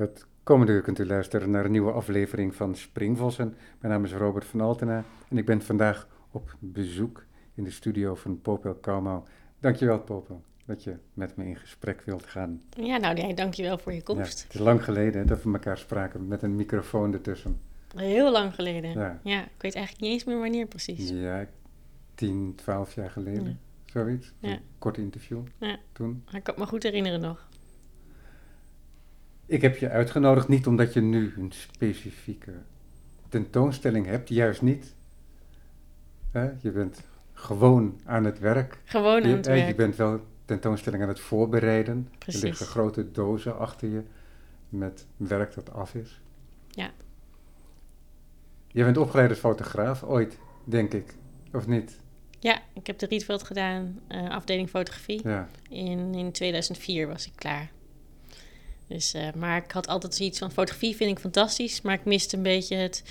[0.00, 3.54] Het komende uur kunt u luisteren naar een nieuwe aflevering van Springvossen.
[3.80, 8.14] Mijn naam is Robert van Altena en ik ben vandaag op bezoek in de studio
[8.14, 9.22] van Popel Kaumau.
[9.58, 12.62] Dankjewel Popel dat je met me in gesprek wilt gaan.
[12.70, 14.42] Ja, nou nee, dankjewel voor je Ja, komst.
[14.42, 17.60] het is lang geleden dat we elkaar spraken met een microfoon ertussen.
[17.96, 18.90] Heel lang geleden.
[18.92, 19.20] Ja.
[19.22, 19.42] Ja.
[19.42, 21.08] ik weet eigenlijk niet eens meer wanneer precies.
[21.10, 21.46] Ja,
[22.14, 23.54] 10, 12 jaar geleden, Ja.
[23.92, 24.32] zoiets.
[24.40, 25.78] Een kort interview Ja.
[25.92, 26.24] toen.
[26.32, 27.48] Ik kan me goed herinneren nog.
[29.50, 32.52] Ik heb je uitgenodigd niet omdat je nu een specifieke
[33.28, 34.94] tentoonstelling hebt, juist niet.
[36.30, 36.50] Hè?
[36.60, 38.78] Je bent gewoon aan het werk.
[38.84, 39.76] Gewoon aan Je, het je werk.
[39.76, 42.08] bent wel tentoonstelling aan het voorbereiden.
[42.18, 42.40] Precies.
[42.42, 44.02] Er liggen grote dozen achter je
[44.68, 46.20] met werk dat af is.
[46.68, 46.90] Ja.
[48.66, 51.14] Je bent opgeleid als fotograaf, ooit, denk ik,
[51.52, 52.00] of niet?
[52.38, 55.28] Ja, ik heb de Rietveld gedaan, eh, afdeling fotografie.
[55.28, 55.48] Ja.
[55.68, 57.70] In, in 2004 was ik klaar.
[58.90, 62.36] Dus, eh, maar ik had altijd zoiets van fotografie vind ik fantastisch, maar ik miste
[62.36, 63.02] een beetje het,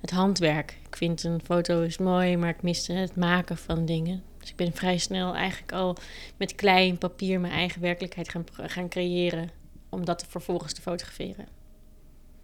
[0.00, 0.78] het handwerk.
[0.86, 4.22] Ik vind een foto is mooi, maar ik miste het maken van dingen.
[4.38, 5.96] Dus ik ben vrij snel eigenlijk al
[6.36, 9.50] met klei en papier mijn eigen werkelijkheid gaan, gaan creëren.
[9.88, 11.46] Om dat vervolgens te fotograferen.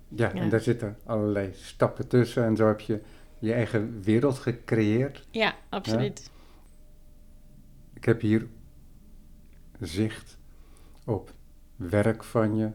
[0.09, 0.41] Ja, Ja.
[0.41, 3.01] en daar zitten allerlei stappen tussen en zo heb je
[3.39, 5.27] je eigen wereld gecreëerd.
[5.31, 6.31] Ja, absoluut.
[7.95, 8.47] Ik heb hier
[9.81, 10.39] zicht
[11.05, 11.33] op
[11.89, 12.71] werk van je,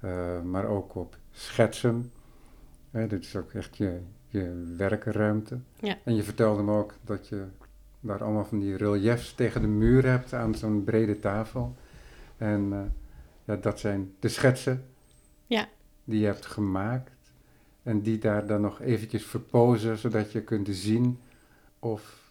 [0.00, 2.12] eh, maar ook op schetsen.
[2.90, 5.58] Hè, dit is ook echt je, je werkruimte.
[5.80, 5.96] Ja.
[6.04, 7.44] En je vertelde me ook dat je
[8.00, 11.74] daar allemaal van die reliefs tegen de muur hebt aan zo'n brede tafel.
[12.36, 12.80] En eh,
[13.44, 14.84] ja, dat zijn de schetsen
[15.46, 15.68] Ja.
[16.04, 17.10] die je hebt gemaakt.
[17.82, 21.18] En die daar dan nog eventjes verpozen, zodat je kunt zien
[21.78, 22.22] of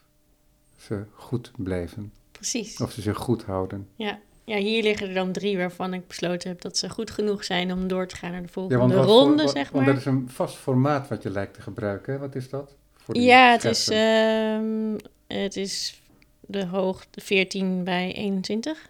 [0.76, 2.12] ze goed blijven.
[2.32, 2.82] Precies.
[2.82, 3.88] Of ze zich goed houden.
[3.96, 4.20] Ja.
[4.44, 7.72] Ja, hier liggen er dan drie waarvan ik besloten heb dat ze goed genoeg zijn
[7.72, 9.94] om door te gaan naar de Ja, volgende ronde, voor- zeg Want maar.
[9.94, 12.14] dat is een vast formaat wat je lijkt te gebruiken.
[12.14, 12.20] hè?
[12.20, 12.76] Wat is dat?
[12.94, 16.02] Voor die Ja, het is, ehm, het is
[16.40, 18.90] de hoogte 14 bij 21.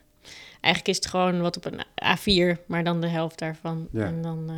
[0.62, 3.88] Eigenlijk is het gewoon wat op een A4, maar dan de helft daarvan.
[3.92, 4.06] Ja.
[4.06, 4.50] En dan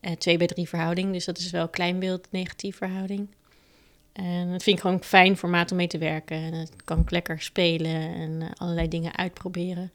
[0.00, 1.12] eh, eh, 2 bij 3 verhouding.
[1.12, 3.28] Dus dat is wel kleinbeeld negatief verhouding.
[4.12, 6.36] En dat vind ik gewoon een fijn formaat om mee te werken.
[6.36, 9.90] En het kan ik lekker spelen en eh, allerlei dingen uitproberen.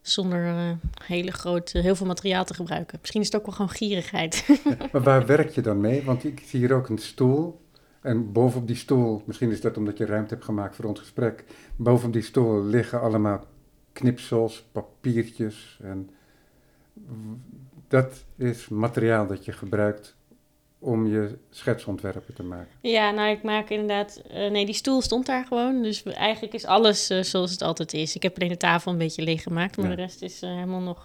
[0.00, 0.70] Zonder eh,
[1.04, 2.98] hele grote, heel veel materiaal te gebruiken.
[3.00, 4.46] Misschien is het ook wel gewoon gierigheid.
[4.92, 6.04] Maar waar werk je dan mee?
[6.04, 7.60] Want ik zie hier ook een stoel.
[8.00, 11.44] En bovenop die stoel, misschien is dat omdat je ruimte hebt gemaakt voor ons gesprek.
[11.76, 13.44] Bovenop die stoel liggen allemaal
[13.92, 15.78] knipsels, papiertjes.
[15.82, 16.10] En
[17.88, 20.16] dat is materiaal dat je gebruikt
[20.82, 22.68] om je schetsontwerpen te maken.
[22.80, 24.16] Ja, nou, ik maak inderdaad...
[24.30, 25.82] eh, nee, die stoel stond daar gewoon.
[25.82, 28.14] Dus eigenlijk is alles eh, zoals het altijd is.
[28.14, 29.76] Ik heb alleen de tafel een beetje leeg gemaakt.
[29.76, 29.96] Maar Ja.
[29.96, 31.04] de rest is eh, helemaal nog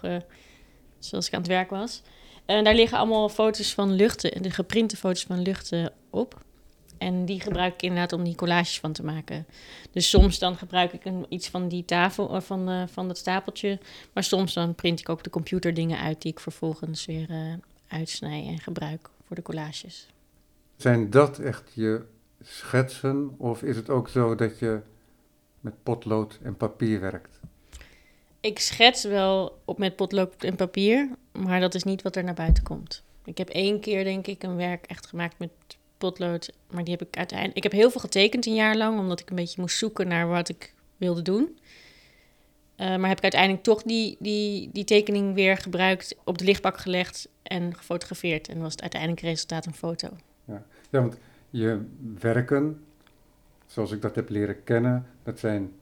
[0.98, 2.02] zoals ik aan het werk was.
[2.46, 4.42] En daar liggen allemaal foto's van luchten.
[4.42, 6.44] De geprinte foto's van luchten op.
[6.98, 9.46] En die gebruik ik inderdaad om die collages van te maken.
[9.92, 13.78] Dus soms dan gebruik ik een, iets van die tafel, van, van dat stapeltje.
[14.12, 16.22] Maar soms dan print ik ook de computer dingen uit...
[16.22, 17.28] die ik vervolgens weer
[17.88, 20.08] uitsnij en gebruik voor de collages.
[20.76, 22.04] Zijn dat echt je
[22.42, 23.34] schetsen?
[23.38, 24.80] Of is het ook zo dat je
[25.60, 27.40] met potlood en papier werkt?
[28.40, 32.34] Ik schets wel op met potlood en papier, maar dat is niet wat er naar
[32.34, 33.02] buiten komt.
[33.24, 35.50] Ik heb één keer, denk ik, een werk echt gemaakt met
[35.98, 37.56] potlood, maar die heb ik uiteindelijk...
[37.56, 40.28] Ik heb heel veel getekend een jaar lang, omdat ik een beetje moest zoeken naar
[40.28, 41.58] wat ik wilde doen.
[42.76, 46.78] Eh, maar heb ik uiteindelijk toch die, die, die tekening weer gebruikt, op de lichtbak
[46.78, 48.48] gelegd en gefotografeerd.
[48.48, 50.08] En was het uiteindelijk resultaat een foto.
[50.44, 51.16] Ja, want
[51.50, 51.80] je
[52.18, 52.84] werken,
[53.66, 55.72] zoals ik dat heb leren kennen, dat zijn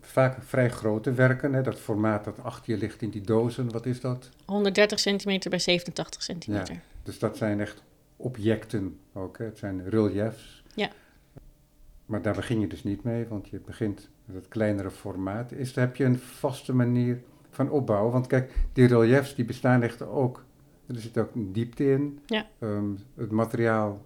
[0.00, 1.52] vaak vrij grote werken.
[1.52, 1.62] Hè?
[1.62, 4.28] Dat formaat dat achter je ligt in die dozen, wat is dat?
[4.44, 6.80] 130 centimeter bij 87 centimeter.
[7.02, 7.82] Dus dat zijn echt
[8.16, 9.38] objecten ook.
[9.38, 9.44] Hè?
[9.44, 10.62] Het zijn reliefs.
[10.74, 10.90] Ja.
[12.10, 15.52] Maar daar begin je dus niet mee, want je begint met het kleinere formaat.
[15.52, 18.12] Is, heb je een vaste manier van opbouwen?
[18.12, 20.44] Want kijk, die reliefs die bestaan echt ook,
[20.86, 22.18] er zit ook een diepte in.
[22.26, 22.46] Ja.
[22.58, 24.02] Ehm, het materiaal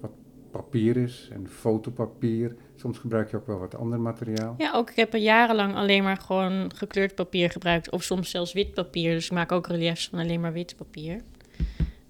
[0.00, 0.10] wat
[0.50, 2.56] papier is en fotopapier.
[2.74, 4.54] Soms gebruik je ook wel wat ander materiaal.
[4.58, 7.90] Ja, ook ik heb er jarenlang alleen maar gewoon gekleurd papier gebruikt.
[7.90, 9.14] Of soms zelfs wit papier.
[9.14, 11.20] Dus ik maak ook reliefs van alleen maar wit papier.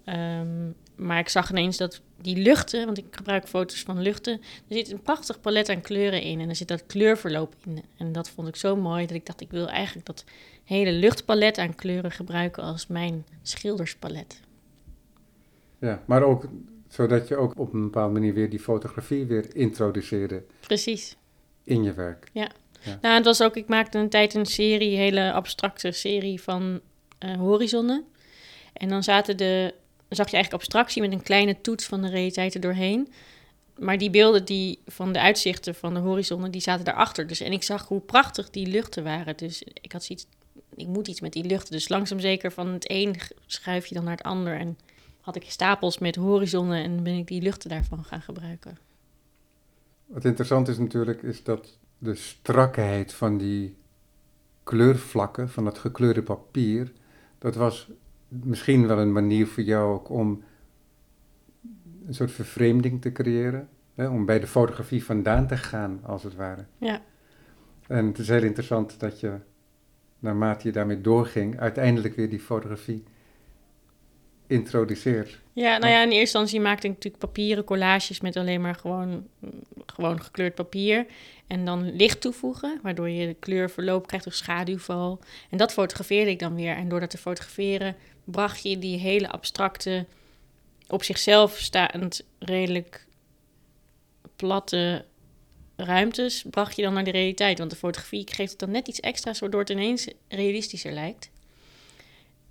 [0.05, 4.33] Ehm, maar ik zag ineens dat die luchten, want ik gebruik foto's van luchten.
[4.69, 6.41] Er zit een prachtig palet aan kleuren in.
[6.41, 7.83] En er zit dat kleurverloop in.
[7.97, 10.25] En dat vond ik zo mooi dat ik dacht, ik wil eigenlijk dat
[10.65, 14.41] hele luchtpalet aan kleuren gebruiken als mijn schilderspalet.
[15.79, 16.49] Ja, maar ook
[16.89, 21.17] zodat je ook op een bepaalde manier weer die fotografie weer introduceerde Precies.
[21.65, 22.31] in je werk.
[23.01, 26.81] Nou, het was ook, ik maakte een tijd een serie, een hele abstracte serie van
[27.19, 28.05] eh, horizonnen.
[28.73, 29.75] En dan zaten de,
[30.17, 33.13] zag je eigenlijk abstractie met een kleine toets van de realiteit er doorheen.
[33.79, 37.27] Maar die beelden die van de uitzichten van de horizonnen, die zaten daarachter.
[37.27, 39.37] Dus, en ik zag hoe prachtig die luchten waren.
[39.37, 40.27] Dus ik had zoiets,
[40.75, 41.73] ik moet iets met die luchten.
[41.73, 43.17] Dus langzaam zeker van het een
[43.47, 44.59] schuif je dan naar het ander.
[44.59, 44.79] En
[45.21, 48.79] had ik stapels met horizonnen en ben ik die luchten daarvan gaan gebruiken.
[50.07, 53.77] Wat interessant is natuurlijk, is dat de strakheid van die
[54.65, 56.93] kleurvlakken, van dat gekleurde papier,
[57.39, 57.89] dat was
[58.29, 60.43] misschien wel een manier voor jou ook om
[62.07, 63.69] een soort vervreemding te creëren.
[63.95, 66.65] Hè, om bij de fotografie vandaan te gaan, als het ware.
[66.79, 67.03] Ja.
[67.87, 69.39] En het is heel interessant dat je,
[70.19, 73.05] naarmate je daarmee doorging, uiteindelijk weer die fotografie
[74.47, 75.41] introduceert.
[75.53, 79.27] Ja, nou ja, in eerste instantie maakte ik natuurlijk papieren collages met alleen maar gewoon,
[79.87, 81.07] gewoon gekleurd papier.
[81.47, 85.21] En dan licht toevoegen, waardoor je de kleurverloop krijgt of schaduwval.
[85.51, 86.77] En dat fotografeerde ik dan weer.
[86.77, 87.97] En door dat te fotograferen
[88.31, 90.07] bracht je die hele abstracte,
[90.89, 93.07] op zichzelf staand redelijk
[94.37, 95.05] platte
[95.77, 97.59] ruimtes, bracht je dan naar de realiteit.
[97.59, 101.31] Want de fotografie geeft het dan net iets extra's, waardoor het ineens realistischer lijkt.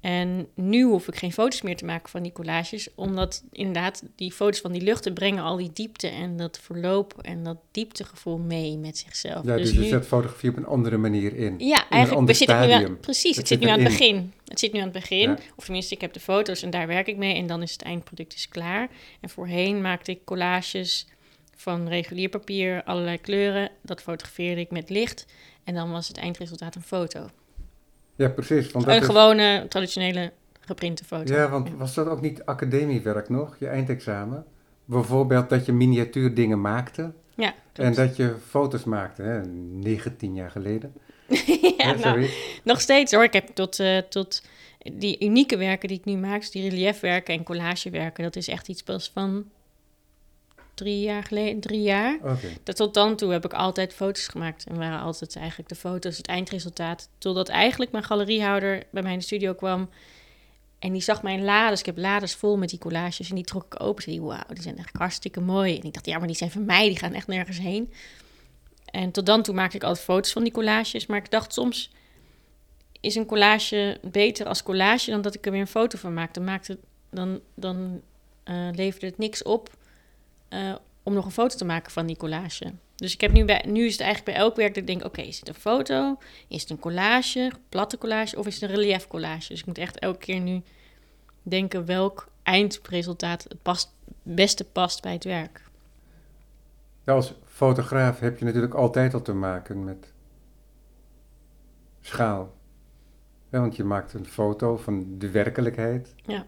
[0.01, 4.31] En nu hoef ik geen foto's meer te maken van die collages, omdat inderdaad die
[4.31, 8.77] foto's van die luchten brengen al die diepte en dat verloop en dat dieptegevoel mee
[8.77, 9.45] met zichzelf.
[9.45, 11.55] Ja, dus, dus je zet fotografie op een andere manier in.
[11.59, 14.33] Ja, eigenlijk we zitten nu aan, precies, het, zit, nu aan het begin.
[14.45, 17.07] Het zit nu aan het begin, of tenminste ik heb de foto's en daar werk
[17.07, 18.89] ik mee en dan is het eindproduct is klaar.
[19.19, 21.07] En voorheen maakte ik collages
[21.55, 25.25] van regulier papier, allerlei kleuren, dat fotografeerde ik met licht
[25.63, 27.29] en dan was het eindresultaat een foto.
[28.17, 28.71] Ja, precies.
[28.71, 30.31] Want dat een gewone, traditionele
[30.61, 31.33] geprinte foto.
[31.33, 34.45] Ja, want was dat ook niet academiewerk nog, je eindexamen?
[34.85, 37.11] Bijvoorbeeld dat je miniatuurdingen maakte.
[37.35, 37.53] Ja.
[37.73, 40.93] En dat je foto's maakte, hè, 19 jaar geleden.
[41.77, 42.29] ja, nou,
[42.63, 43.23] nog steeds hoor.
[43.23, 44.41] Ik heb tot, uh, tot
[44.93, 48.67] die unieke werken die ik nu maak, dus die reliefwerken en collagewerken, dat is echt
[48.67, 49.45] iets pas van
[50.77, 52.19] drie jaar geleden, drie jaar.
[52.63, 54.65] Dat tot dan toe heb ik altijd foto's gemaakt.
[54.67, 57.09] En waren altijd eigenlijk de foto's het eindresultaat.
[57.17, 59.89] Totdat eigenlijk mijn galeriehouder bij mij in de studio kwam.
[60.79, 61.79] En die zag mijn lades.
[61.79, 63.29] Ik heb lades vol met die collages.
[63.29, 64.05] En die trok ik open.
[64.05, 65.77] En zei, wauw, die zijn eigenlijk hartstikke mooi.
[65.77, 66.87] En ik dacht, ja, maar die zijn van mij.
[66.87, 67.91] Die gaan echt nergens heen.
[68.85, 71.05] En tot dan toe maakte ik altijd foto's van die collages.
[71.05, 71.91] Maar ik dacht soms
[72.99, 76.33] is een collage beter als collage dan dat ik er weer een foto van maak.
[76.33, 76.77] Dan, maakte,
[77.09, 78.01] dan, dan
[78.45, 79.76] uh, leverde het niks op
[80.49, 82.73] uh, om nog een foto te maken van die collage.
[82.95, 85.05] Dus ik heb nu, bij, nu is het eigenlijk bij elk werk dat ik denk,
[85.05, 86.17] oké, is het een foto?
[86.47, 89.47] Is het een collage, platte collage of is het een relief collage?
[89.47, 90.61] Dus ik moet echt elke keer nu
[91.43, 95.61] denken welk eindresultaat het past, beste past bij het werk.
[97.03, 100.13] Ja, als fotograaf heb je natuurlijk altijd al te maken met
[102.01, 102.55] schaal.
[103.49, 106.15] Ja, want je maakt een foto van de werkelijkheid.
[106.25, 106.45] Ja.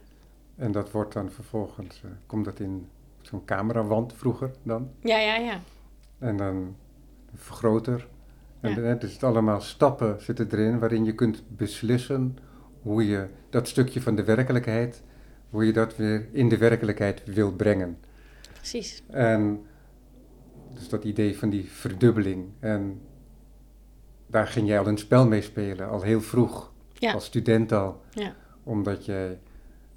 [0.56, 2.90] En dat wordt dan vervolgens, uh, komt dat in
[3.30, 4.90] zo'n camerawand vroeger dan.
[5.00, 5.60] Ja, ja, ja.
[6.20, 6.76] En dan
[7.34, 8.08] vergroter.
[8.60, 8.94] En ja.
[8.94, 12.38] dus het allemaal stappen zitten erin waarin je kunt beslissen
[12.82, 15.04] hoe je dat stukje van de werkelijkheid,
[15.50, 17.98] hoe je dat weer in de werkelijkheid wil brengen.
[18.54, 19.04] Precies.
[19.10, 19.66] En
[20.74, 22.50] dus dat idee van die verdubbeling.
[22.60, 23.02] En
[24.28, 26.72] daar ging jij al een spel mee spelen, al heel vroeg.
[26.94, 27.14] Ja.
[27.14, 28.02] Als student al.
[28.10, 28.36] Ja.
[28.64, 29.40] Omdat jij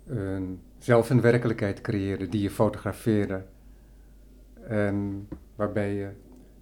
[0.07, 3.45] een zelf een werkelijkheid creëren die je fotografeerde.
[4.69, 6.11] En waarbij je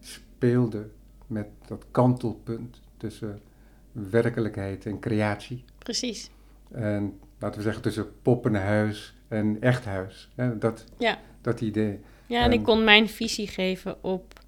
[0.00, 0.88] speelde
[1.26, 3.40] met dat kantelpunt tussen
[3.92, 5.64] werkelijkheid en creatie.
[5.78, 6.30] Precies.
[6.70, 10.28] En laten we zeggen tussen poppenhuis en echt huis.
[10.34, 10.58] Hè?
[10.58, 11.18] Dat, ja.
[11.40, 12.00] dat idee.
[12.26, 14.40] Ja, en, ik kon mijn visie geven op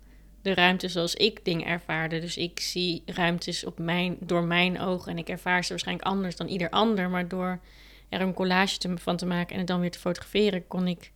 [0.42, 2.20] de ruimte zoals ik dingen ervaarde.
[2.20, 6.36] Dus ik zie ruimtes op mijn, door mijn ogen en ik ervaar ze waarschijnlijk anders
[6.36, 7.58] dan ieder ander, maar door
[8.12, 11.12] er een collage te, van te maken en het dan weer te fotograferen, kon ik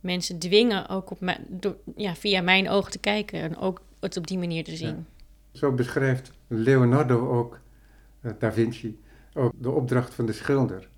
[0.00, 4.16] mensen dwingen ook op mijn, door, ja, via mijn ogen te kijken en ook het
[4.16, 5.06] op die manier te zien.
[5.52, 7.60] Zo beschrijft Leonardo ook,
[8.20, 9.00] uh, Da Vinci,
[9.34, 10.88] ook de opdracht van de schilder.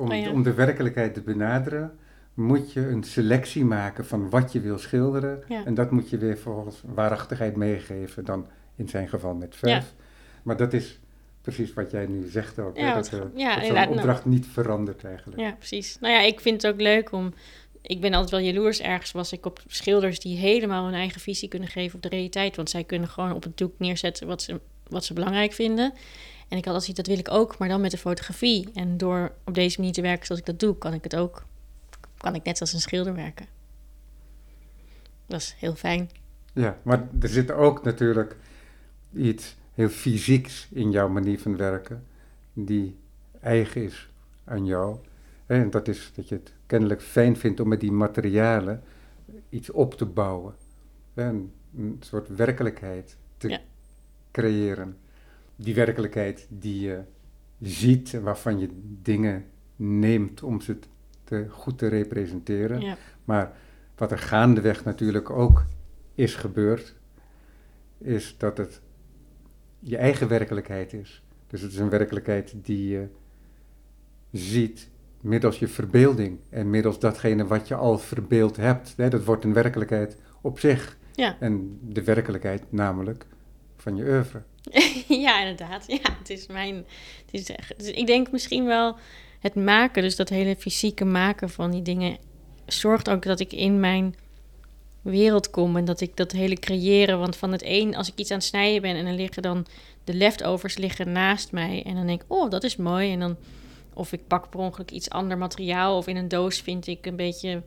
[0.00, 1.98] Om, oh om de werkelijkheid te benaderen,
[2.34, 5.48] moet je een selectie maken van wat je wil schilderen.
[5.48, 9.94] En dat moet je weer volgens waarachtigheid meegeven, dan in zijn geval met verf.
[10.42, 11.00] Maar dat is
[11.44, 12.76] precies wat jij nu zegt ook.
[12.76, 15.40] Ja, dat, uh, ja, dat zo'n nou- opdracht niet verandert eigenlijk.
[15.40, 15.98] Ja, precies.
[16.00, 17.34] Nou ja, ik vind het ook leuk om...
[17.82, 21.48] Ik ben altijd wel jaloers ergens was ik op schilders die helemaal hun eigen visie
[21.48, 22.56] kunnen geven op de realiteit.
[22.56, 25.92] Want zij kunnen gewoon op het doek neerzetten wat ze, wat ze belangrijk vinden.
[26.48, 28.68] En ik had als iets, dat wil ik ook, maar dan met de fotografie.
[28.74, 31.44] En door op deze manier te werken zoals ik dat doe, kan ik het ook.
[32.16, 33.46] Kan ik net als een schilder werken.
[35.26, 36.10] Dat is heel fijn.
[36.52, 38.36] Ja, maar er zit ook natuurlijk
[39.12, 42.04] iets heel fysieks in jouw manier van werken,
[42.52, 42.96] die
[43.40, 44.10] eigen is
[44.44, 44.98] aan jou.
[45.46, 48.82] En dat is dat je het kennelijk fijn vindt om met die materialen
[49.48, 50.54] iets op te bouwen.
[51.14, 53.60] Een, een soort werkelijkheid te Ja.
[54.30, 54.96] creëren.
[55.56, 57.00] Die werkelijkheid die je
[57.60, 58.68] ziet waarvan je
[59.02, 59.44] dingen
[59.76, 60.78] neemt om ze
[61.24, 62.80] te, goed te representeren.
[62.80, 62.96] Ja.
[63.24, 63.52] Maar
[63.96, 65.64] wat er gaandeweg natuurlijk ook
[66.14, 66.94] is gebeurd,
[67.98, 68.80] is dat het
[69.84, 71.22] je eigen werkelijkheid is.
[71.46, 73.06] Dus het is een werkelijkheid die je
[74.32, 78.94] ziet middels je verbeelding en middels datgene wat je al verbeeld hebt.
[78.96, 80.96] Hè, dat wordt een werkelijkheid op zich.
[81.12, 81.36] Ja.
[81.40, 83.26] En de werkelijkheid namelijk
[83.76, 84.42] van je oeuvre.
[85.24, 85.84] ja, inderdaad.
[85.86, 86.74] Ja, het is mijn.
[87.24, 88.96] Het is echt, dus ik denk misschien wel
[89.40, 92.16] het maken, dus dat hele fysieke maken van die dingen,
[92.66, 94.14] zorgt ook dat ik in mijn
[95.04, 97.18] wereld kom en dat ik dat hele creëren.
[97.18, 99.66] Want van het een, als ik iets aan het snijden ben en dan liggen dan
[100.04, 103.12] de leftovers liggen naast mij en dan denk ik, oh, dat is mooi.
[103.12, 103.36] En dan,
[103.94, 107.16] of ik pak per ongeluk iets ander materiaal of in een doos vind ik een
[107.16, 107.62] beetje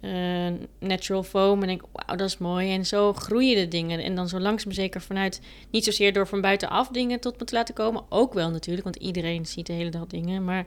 [0.00, 0.46] eh,
[0.78, 2.72] natural foam en denk, wauw, dat is mooi.
[2.72, 4.00] En zo groeien de dingen.
[4.00, 7.54] En dan zo langzaam zeker vanuit niet zozeer door van buitenaf dingen tot me te
[7.54, 8.02] laten komen.
[8.08, 10.44] Ook wel natuurlijk, want iedereen ziet de hele dag dingen.
[10.44, 10.66] Maar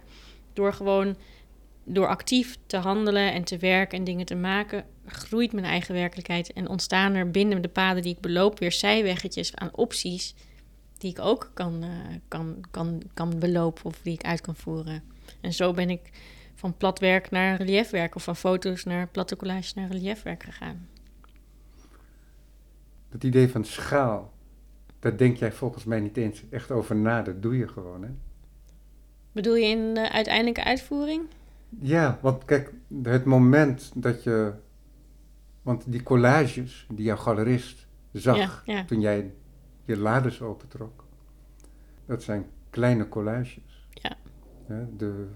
[0.54, 1.16] door gewoon,
[1.84, 6.54] door actief te handelen en te werken en dingen te maken, groeit mijn eigen werkelijkheid.
[6.54, 10.36] En ontstaan er binnen de paden die ik beloop weer zijweggetjes aan opties
[10.98, 11.90] die ik ook kan, eh,
[12.28, 15.04] kan, kan, kan belopen of die ik uit kan voeren.
[15.42, 16.10] En zo ben ik
[16.56, 20.88] van platwerk naar reliefwerk of van foto's naar platte collages naar reliefwerk gegaan.
[23.10, 24.34] Dat idee van schaal,
[25.00, 27.22] daar denk jij volgens mij niet eens echt over na.
[27.22, 28.10] Dat doe je gewoon, hè?
[29.32, 31.22] Bedoel je in de uiteindelijke uitvoering?
[31.80, 34.54] Ja, want kijk, het moment dat je.
[35.62, 38.86] Want die collages die jouw galerist zag Ja, ja.
[38.86, 39.34] toen jij
[39.86, 41.06] je lades opentrok,
[42.06, 43.88] dat zijn kleine collages.
[43.90, 44.18] Ja.
[44.98, 45.28] De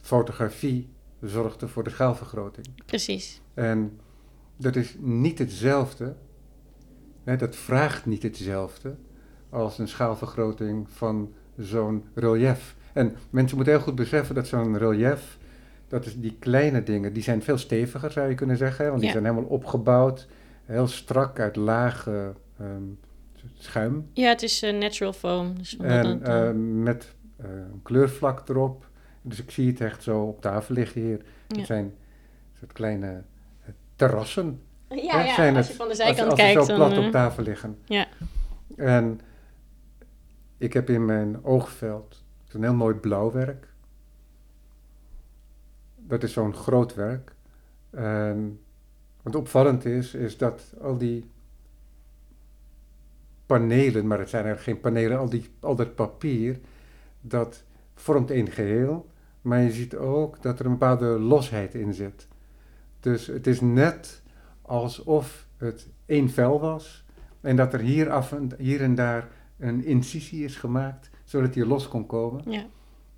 [0.00, 2.66] fotografie zorgde voor de schaalvergroting.
[2.86, 3.40] Precies.
[3.54, 4.00] En
[4.56, 6.16] dat is niet hetzelfde,
[7.24, 8.96] hè, dat vraagt niet hetzelfde
[9.50, 12.76] als een schaalvergroting van zo'n relief.
[12.92, 15.38] En mensen moeten heel goed beseffen dat zo'n relief,
[15.92, 19.06] dat is die kleine dingen, die zijn veel steviger zou je kunnen zeggen, want die
[19.06, 19.12] Ja.
[19.12, 20.26] zijn helemaal opgebouwd,
[20.64, 22.82] heel strak uit lage ehm,
[23.58, 24.08] schuim.
[24.12, 25.58] Ja, het is eh, natural foam.
[25.58, 28.86] Dus En eh, eh, met eh, een kleurvlak erop.
[29.22, 31.20] Dus ik zie het echt zo op tafel liggen hier.
[31.48, 31.56] Ja.
[31.56, 31.94] Het zijn
[32.58, 33.22] soort kleine
[33.96, 34.60] terrassen.
[34.88, 35.76] ja, hè, ja, zijn als het.
[35.76, 36.88] je van de Als, zijkant als ze kijkt, zo dan...
[36.88, 37.78] plat op tafel liggen.
[37.84, 38.06] ja.
[38.76, 39.20] En
[40.58, 43.68] ik heb in mijn oogveld een heel mooi blauwwerk.
[46.06, 47.34] Dat is zo'n groot werk.
[47.90, 48.60] En
[49.22, 51.30] wat opvallend is, is dat al die
[53.46, 56.60] panelen, maar het zijn er geen panelen, al, die, al dat papier,
[57.20, 59.10] dat vormt één geheel.
[59.42, 62.28] Maar je ziet ook dat er een bepaalde losheid in zit.
[63.00, 64.22] Dus het is net
[64.62, 67.04] alsof het één vel was
[67.40, 69.28] en dat er hier, af en, hier en daar
[69.58, 72.50] een incisie is gemaakt, zodat die los kon komen.
[72.50, 72.66] Ja.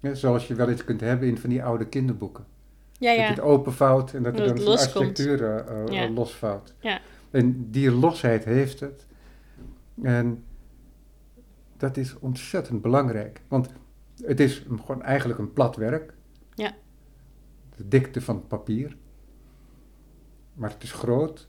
[0.01, 2.45] Ja, zoals je wel eens kunt hebben in van die oude kinderboeken.
[3.05, 3.29] Ja, Dat je ja.
[3.29, 4.97] het openvouwt en dat er Dat dan zo'n loskomt.
[5.09, 6.09] architectuur Ja.
[6.09, 6.75] losvouwt.
[6.81, 7.01] Ja.
[7.31, 9.07] En die losheid heeft het.
[10.03, 10.45] En
[11.77, 13.41] dat is ontzettend belangrijk.
[13.49, 13.69] Want
[14.25, 16.15] het is gewoon eigenlijk een plat werk.
[16.55, 16.73] Ja.
[17.77, 18.97] De dikte van het papier.
[20.55, 21.49] Maar het is groot.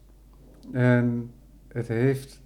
[0.72, 1.32] En
[1.68, 2.42] het heeft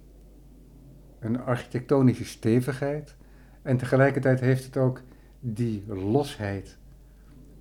[1.18, 3.16] een architectonische stevigheid.
[3.62, 5.02] En tegelijkertijd heeft het ook
[5.40, 6.78] die losheid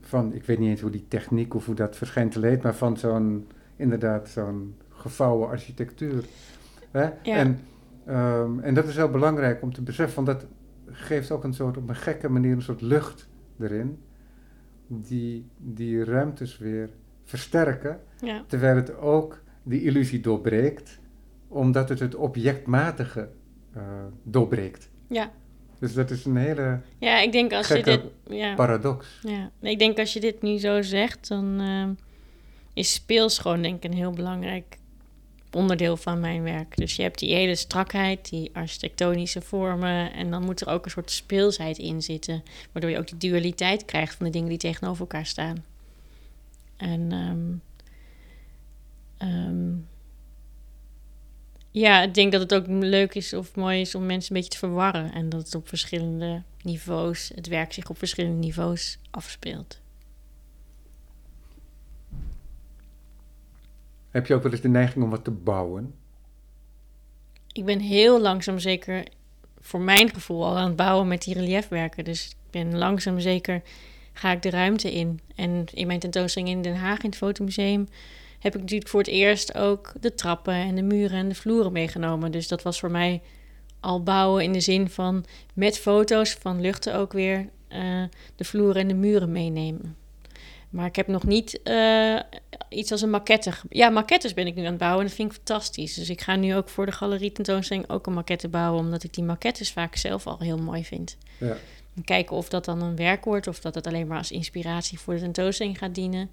[0.10, 2.76] van, ik weet niet eens hoe die techniek of hoe dat verschijnt te leed, maar
[2.76, 6.26] van zo'n, inderdaad, zo'n gevouwen architectuur.
[6.92, 7.04] Hè?
[7.04, 7.36] Ja.
[7.36, 7.60] En,
[8.06, 10.50] ehm, en dat is heel belangrijk om te beseffen, want dat
[10.86, 14.00] geeft ook een soort, op een gekke manier een soort lucht erin,
[14.88, 16.90] die die ruimtes weer
[17.24, 18.44] versterken, ja.
[18.48, 21.00] terwijl het ook die illusie doorbreekt,
[21.48, 23.30] omdat het het objectmatige
[23.74, 23.84] eh,
[24.24, 24.90] doorbreekt.
[25.08, 25.32] Ja.
[25.80, 28.02] Dus dat is een hele Ja, ik denk als je dit...
[28.28, 28.56] Ja.
[28.56, 29.08] paradox.
[29.22, 31.90] Ja, ik denk als je dit nu zo zegt, dan ehm,
[32.74, 34.78] is speels gewoon denk ik een heel belangrijk
[35.52, 36.78] onderdeel van mijn werk.
[36.78, 40.92] Dus je hebt die hele strakheid, die architectonische vormen en dan moet er ook een
[40.92, 45.00] soort speelsheid in zitten, waardoor je ook die dualiteit krijgt van de dingen die tegenover
[45.02, 45.66] elkaar staan.
[46.78, 47.58] En ehm,
[49.30, 49.72] ehm,
[51.80, 54.60] ja, ik denk dat het ook leuk is of mooi is om mensen een beetje
[54.60, 59.80] te verwarren en dat het op verschillende niveaus, het werk zich op verschillende niveaus afspeelt.
[64.10, 65.94] Heb je ook wel eens de neiging om wat te bouwen?
[67.52, 69.04] Ik ben heel langzaam zeker,
[69.60, 72.04] voor mijn gevoel, al aan het bouwen met die reliefwerken.
[72.04, 73.62] Dus ik ben langzaam zeker
[74.14, 75.20] ga ik de ruimte in.
[75.36, 77.88] En in mijn tentoonstelling in Den Haag in het Fotomuseum
[78.40, 81.72] heb ik natuurlijk voor het eerst ook de trappen en de muren en de vloeren
[81.72, 82.32] meegenomen.
[82.32, 83.22] Dus dat was voor mij
[83.80, 88.04] al bouwen in de zin van met foto's van luchten ook weer uh,
[88.36, 89.98] de vloeren en de muren meenemen.
[90.70, 92.20] Maar ik heb nog niet uh,
[92.70, 93.52] iets als een maquette.
[93.70, 95.94] Ja, maquettes ben ik nu aan het bouwen en dat vind ik fantastisch.
[95.94, 99.14] Dus ik ga nu ook voor de galerie tentoonstelling ook een maquette bouwen, omdat ik
[99.14, 101.18] die maquettes vaak zelf al heel mooi vind.
[101.38, 101.58] Ja.
[101.96, 105.00] En kijken of dat dan een werk wordt of dat het alleen maar als inspiratie
[105.00, 106.30] voor de tentoonstelling gaat dienen.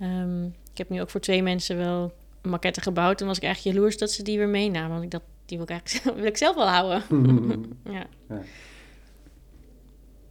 [0.00, 2.12] Um, ik heb nu ook voor twee mensen wel
[2.42, 3.20] een maquette gebouwd.
[3.20, 4.90] En was ik eigenlijk jaloers dat ze die weer meenamen.
[4.90, 7.02] Want ik dacht, die wil ik eigenlijk wil ik zelf wel houden.
[7.96, 8.06] ja.
[8.28, 8.42] ja.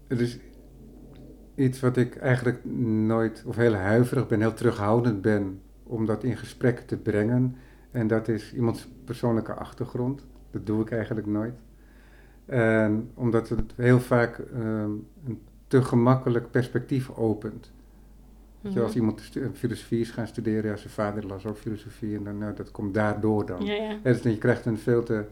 [0.07, 0.37] Het is
[1.55, 2.65] iets wat ik eigenlijk
[3.05, 7.55] nooit, of heel huiverig ben, heel terughoudend ben om dat in gesprek te brengen.
[7.91, 10.25] En dat is iemands persoonlijke achtergrond.
[10.51, 11.55] Dat doe ik eigenlijk nooit.
[12.45, 14.91] En omdat het heel vaak ehm,
[15.25, 17.71] een te gemakkelijk perspectief opent.
[18.63, 19.21] Mm als iemand
[19.53, 22.93] filosofie is gaan studeren, ja, zijn vader las ook filosofie en dan, nou, dat komt
[22.93, 23.65] daardoor dan.
[23.65, 23.97] Ja, ja.
[24.03, 25.25] Dus je krijgt een veel te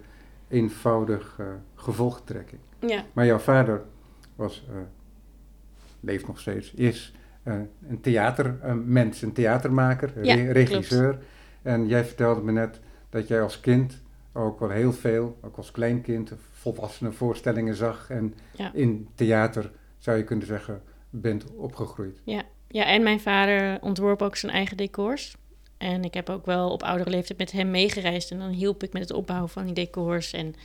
[0.47, 1.45] eenvoudig uh,
[1.75, 2.61] gevolgtrekking.
[2.79, 3.05] Ja.
[3.13, 3.81] Maar jouw vader
[4.35, 4.75] was, uh,
[6.00, 7.53] leeft nog steeds, is uh,
[7.88, 11.19] een theatermens, een theatermaker, ja, regisseur.
[11.61, 14.01] En jij vertelde me net dat jij als kind
[14.33, 18.33] ook wel heel veel, ook als kleinkind, volwassene voorstellingen zag en
[18.73, 22.21] in theater, zou je kunnen zeggen, bent opgegroeid.
[22.23, 22.43] Ja.
[22.72, 25.36] Ja, en mijn vader ontworp ook zijn eigen decors.
[25.78, 28.32] En ik heb ook wel op oudere leeftijd met hem meegereisd.
[28.32, 30.34] En dan hielp ik met het opbouwen van die decors.
[30.34, 30.56] En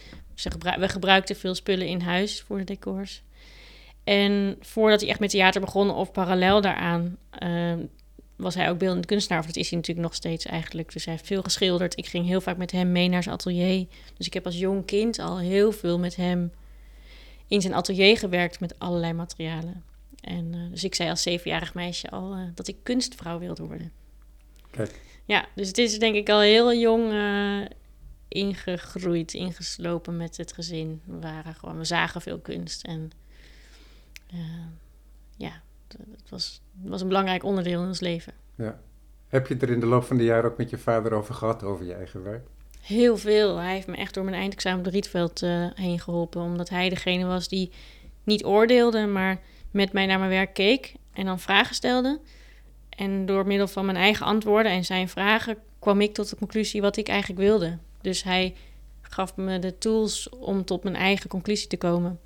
[0.78, 3.22] we gebruikten veel spullen in huis voor de decors.
[4.04, 7.78] En voordat hij echt met theater begon, of parallel daaraan, ehm,
[8.36, 9.40] was hij ook beeldend kunstenaar.
[9.40, 10.92] Of dat is hij natuurlijk nog steeds eigenlijk.
[10.92, 11.98] Dus hij heeft veel geschilderd.
[11.98, 13.86] Ik ging heel vaak met hem mee naar zijn atelier.
[14.16, 16.52] Dus ik heb als jong kind al heel veel met hem
[17.48, 19.82] in zijn atelier gewerkt met allerlei materialen.
[20.26, 23.92] En, uh, dus ik zei als zevenjarig meisje al uh, dat ik kunstvrouw wilde worden.
[24.70, 25.00] Kijk.
[25.24, 27.64] Ja, dus het is denk ik al heel jong uh,
[28.28, 31.00] ingegroeid, ingeslopen met het gezin.
[31.04, 32.82] We, waren gewoon, we zagen veel kunst.
[32.82, 33.10] En
[35.36, 38.32] ja, het was, het was een belangrijk onderdeel in ons leven.
[38.54, 38.80] Ja.
[39.28, 41.34] Heb je het er in de loop van de jaren ook met je vader over
[41.34, 42.46] gehad, over je eigen werk?
[42.80, 43.56] Heel veel.
[43.56, 45.40] Hij heeft me echt door mijn eindexamen op de Rietveld
[45.74, 46.42] heen geholpen.
[46.42, 47.70] Omdat hij degene was die
[48.24, 52.20] niet oordeelde, maar met mij naar mijn werk keek en dan vragen stelde.
[52.88, 56.80] En door middel van mijn eigen antwoorden en zijn vragen kwam ik tot de conclusie
[56.80, 57.78] wat ik eigenlijk wilde.
[58.00, 58.54] Dus hij
[59.02, 62.20] gaf me de tools om tot mijn eigen conclusie te komen.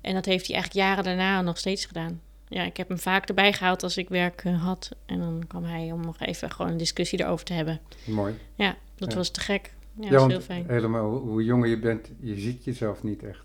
[0.00, 2.20] En dat heeft hij eigenlijk jaren daarna nog steeds gedaan.
[2.48, 4.90] Ja, ik heb hem vaak erbij gehaald als ik werk eh, had.
[5.06, 7.80] En dan kwam hij om nog even gewoon een discussie erover te hebben.
[8.04, 8.34] Mooi.
[8.54, 9.74] Ja, dat was te gek.
[10.00, 10.64] Ja, was heel fijn.
[10.68, 13.44] Helemaal, hoe jonger je bent, je ziet jezelf niet echt.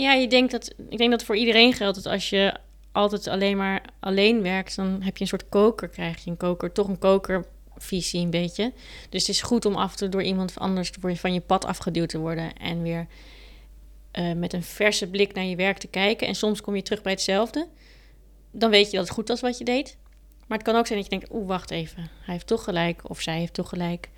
[0.00, 2.54] Ja, je denkt dat, ik denk dat voor iedereen geldt dat als je
[2.92, 6.72] altijd alleen maar alleen werkt, dan heb je een soort koker, krijg je een koker,
[6.72, 8.72] toch een kokervisie een beetje.
[9.08, 12.08] Dus het is goed om af en toe door iemand anders van je pad afgeduwd
[12.08, 13.06] te worden en weer
[14.12, 16.26] uh, met een verse blik naar je werk te kijken.
[16.26, 17.68] En soms kom je terug bij hetzelfde.
[18.50, 19.96] Dan weet je dat het goed was wat je deed.
[20.46, 23.10] Maar het kan ook zijn dat je denkt, oeh, wacht even, hij heeft toch gelijk
[23.10, 24.08] of zij heeft toch gelijk.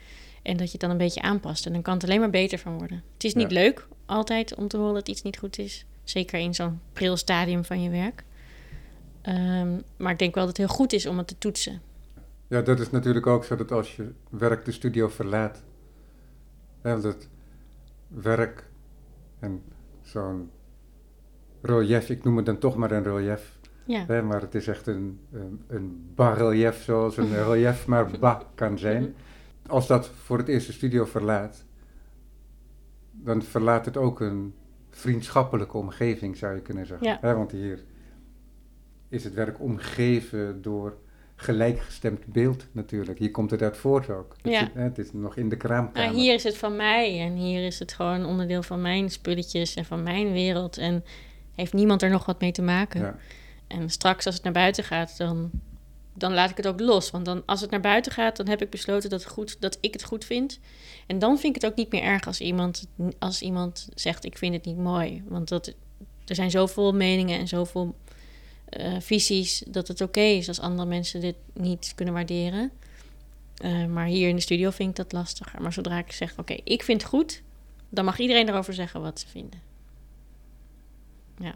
[0.42, 1.66] En dat je het dan een beetje aanpast.
[1.66, 3.02] En dan kan het alleen maar beter van worden.
[3.14, 5.84] Het is niet leuk altijd om te horen dat iets niet goed is.
[6.04, 8.24] Zeker in zo'n pril stadium van je werk.
[9.22, 11.80] Um, maar ik denk wel dat het heel goed is om het te toetsen.
[12.48, 15.62] Ja, dat is natuurlijk ook zo dat als je werk de studio verlaat,
[16.80, 17.28] hè, dat
[18.08, 18.64] werk
[19.38, 19.62] en
[20.02, 20.50] zo'n
[21.62, 24.04] relief, ik noem het dan toch maar een relief, ja.
[24.06, 28.78] hè, maar het is echt een, een, een bas-relief zoals een relief maar ba kan
[28.78, 29.02] zijn.
[29.02, 29.12] Mhm.
[29.66, 31.64] Als dat voor het eerst de studio verlaat,
[33.24, 34.54] dan verlaat het ook een
[34.90, 37.18] vriendschappelijke omgeving, zou je kunnen zeggen.
[37.22, 37.34] Ja.
[37.34, 37.84] want hier
[39.08, 40.96] is het werk omgeven door
[41.36, 43.18] gelijkgestemd beeld natuurlijk.
[43.18, 44.36] Hier komt het uit voort ook.
[44.42, 44.60] Ja.
[44.60, 46.14] Het, het, is nog in de kraamkamer.
[46.14, 49.84] hier is het van mij en hier is het gewoon onderdeel van mijn spulletjes en
[49.84, 50.78] van mijn wereld.
[50.78, 51.04] En
[51.54, 53.00] heeft niemand er nog wat mee te maken.
[53.00, 53.16] Ja.
[53.66, 55.50] En straks als het naar buiten gaat, dan
[56.18, 57.10] dan laat ik het ook los.
[57.10, 59.92] Want dan, als het naar buiten gaat, dan heb ik besloten dat, goed, dat ik
[59.92, 60.58] het goed vind.
[61.06, 62.86] En dan vind ik het ook niet meer erg als iemand,
[63.18, 65.22] als iemand zegt: Ik vind het niet mooi.
[65.28, 65.74] Want dat,
[66.26, 67.94] er zijn zoveel meningen en zoveel
[68.78, 72.70] uh, visies dat het oké is als andere mensen dit niet kunnen waarderen.
[73.64, 75.62] Uh, maar hier in de studio vind ik dat lastiger.
[75.62, 77.42] Maar zodra ik zeg: Oké, ik vind het goed,
[77.88, 79.60] dan mag iedereen erover zeggen wat ze vinden.
[81.38, 81.54] Ja.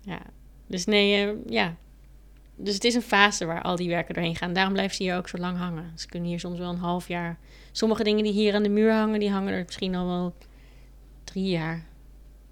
[0.00, 0.20] Ja.
[0.66, 1.76] Dus nee, uh, ja,
[2.56, 4.52] dus het is een fase waar al die werken doorheen gaan.
[4.52, 5.92] Daarom blijft ze hier ook zo lang hangen.
[5.94, 7.38] Ze kunnen hier soms wel een half jaar.
[7.72, 10.34] Sommige dingen die hier aan de muur hangen, die hangen er misschien al wel
[11.24, 11.86] drie jaar,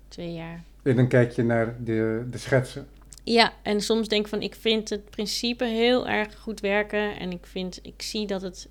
[0.08, 0.62] twee jaar.
[0.82, 2.88] En dan kijk je naar de, de schetsen.
[3.24, 7.18] Ja, en soms denk ik van, ik vind het principe heel erg goed werken.
[7.18, 8.68] En ik, vind, ik zie dat het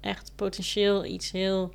[0.00, 1.74] echt potentieel iets heel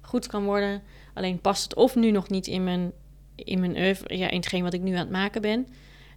[0.00, 0.82] goed kan worden.
[1.14, 2.92] Alleen past het of nu nog niet in mijn,
[3.34, 5.66] in mijn oeuvre, ja, in hetgeen wat ik nu aan het maken ben.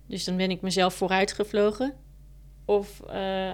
[0.05, 1.93] Dus dan ben ik mezelf vooruit gevlogen.
[2.65, 3.53] Of uh,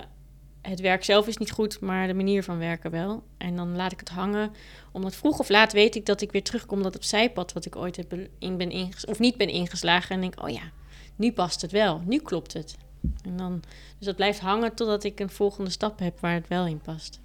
[0.62, 3.24] het werk zelf is niet goed, maar de manier van werken wel.
[3.38, 4.52] En dan laat ik het hangen.
[4.92, 7.76] Omdat vroeg of laat weet ik dat ik weer terugkom dat op zijpad wat ik
[7.76, 10.16] ooit heb in ben inges of niet ben ingeslagen.
[10.16, 10.72] En denk, oh ja,
[11.16, 12.02] nu past het wel.
[12.06, 12.78] Nu klopt het.
[13.24, 13.62] En dan,
[13.98, 17.20] dus dat blijft hangen totdat ik een volgende stap heb waar het wel in past.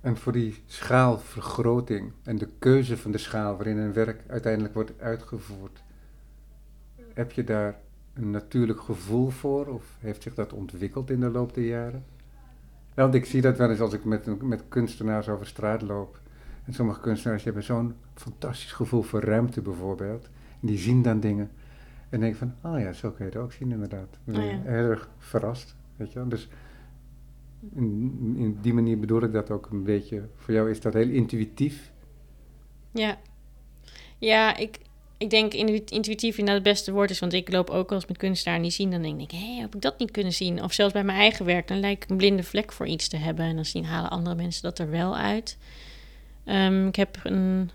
[0.00, 5.00] En voor die schaalvergroting en de keuze van de schaal waarin een werk uiteindelijk wordt
[5.00, 5.82] uitgevoerd,
[7.14, 7.80] heb je daar
[8.20, 12.04] een natuurlijk gevoel voor of heeft zich dat ontwikkeld in de loop der jaren?
[12.94, 16.20] want ik zie dat wel eens als ik met, met kunstenaars over straat loop.
[16.64, 20.28] En sommige kunstenaars hebben zo'n fantastisch gevoel voor ruimte bijvoorbeeld.
[20.60, 21.50] En die zien dan dingen.
[22.08, 24.18] En denk van, oh ja, zo kun je het ook zien inderdaad.
[24.28, 24.40] Oh ja.
[24.42, 26.28] Heel erg verrast, weet je wel.
[26.28, 26.48] Dus
[27.74, 30.28] in, in, die manier bedoel ik dat ook een beetje.
[30.36, 31.92] Voor jou is dat heel intuïtief.
[32.90, 33.18] Ja.
[34.18, 34.78] Ja, ik,
[35.20, 37.18] ik denk intuïtief inderdaad het beste woord is.
[37.18, 38.90] Want ik loop ook eens met kunstenaar en die zien.
[38.90, 40.62] Dan denk ik, hé, heb ik dat niet kunnen zien?
[40.62, 41.68] Of zelfs bij mijn eigen werk.
[41.68, 43.44] Dan lijkt ik een blinde vlek voor iets te hebben.
[43.44, 45.56] En dan zien halen andere mensen dat er wel uit.
[46.44, 47.70] Um, ik heb een...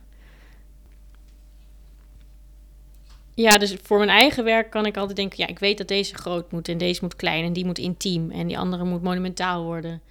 [3.33, 5.37] Ja, dus voor mijn eigen werk kan ik altijd denken...
[5.37, 7.45] ja, ik weet dat deze groot moet en deze moet klein...
[7.45, 10.01] en die moet intiem en die andere moet monumentaal worden.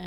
[0.00, 0.06] Uh,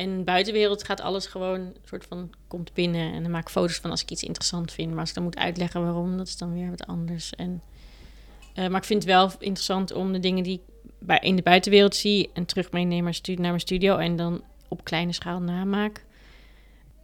[0.00, 3.12] en buitenwereld gaat alles gewoon soort van komt binnen.
[3.12, 4.90] En dan maak ik foto's van als ik iets interessant vind.
[4.90, 7.34] Maar als ik dan moet uitleggen waarom, dat is dan weer wat anders.
[7.34, 7.62] En,
[8.54, 11.42] uh, maar ik vind het wel interessant om de dingen die ik bij, in de
[11.42, 16.04] buitenwereld zie en terug meeneem naar, naar mijn studio en dan op kleine schaal namaak.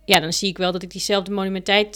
[0.05, 1.33] Ja, dan zie ik wel dat ik diezelfde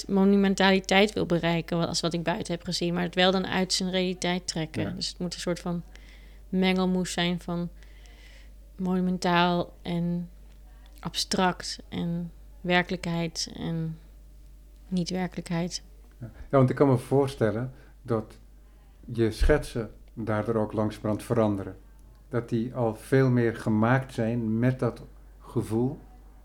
[0.06, 2.94] monumentaliteit wil bereiken als wat ik buiten heb gezien.
[2.94, 4.96] Maar het wel dan uit zijn realiteit trekken.
[4.96, 5.82] Dus het moet een soort van
[6.48, 7.68] mengelmoes zijn van
[8.76, 10.28] monumentaal en
[11.00, 13.98] abstract en werkelijkheid en
[14.88, 15.82] niet-werkelijkheid.
[16.18, 18.38] Ja, want ik kan me voorstellen dat
[19.04, 21.76] je schetsen daardoor ook langzamerhand veranderen.
[22.28, 25.02] Dat die al veel meer gemaakt zijn met dat
[25.38, 25.98] gevoel.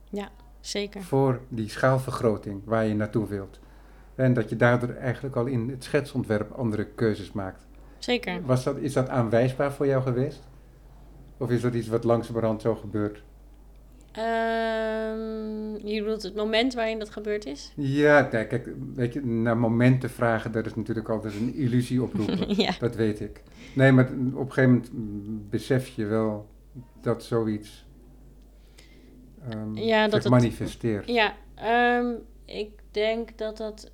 [0.09, 1.03] Ja, zeker.
[1.03, 3.59] Voor die schaalvergroting waar je naartoe wilt.
[4.15, 7.67] En dat je daardoor eigenlijk al in het schetsontwerp andere keuzes maakt.
[7.97, 8.41] Zeker.
[8.45, 10.47] Was dat, is dat aanwijsbaar voor jou geweest?
[11.37, 13.23] Of is dat iets wat langzamerhand zo gebeurt?
[14.17, 17.71] Um, je bedoelt het moment waarin dat gebeurd is?
[17.75, 22.56] Ja, kijk, weet je, naar momenten vragen, dat is natuurlijk altijd een illusie oproepen.
[22.63, 22.71] ja.
[22.80, 23.41] Dat weet ik.
[23.73, 26.47] Nee, maar op een gegeven moment besef je wel
[27.01, 27.86] dat zoiets
[29.54, 31.08] um, ja, dat het, manifesteert.
[31.08, 31.36] Ja,
[31.99, 33.91] um, ik denk dat dat...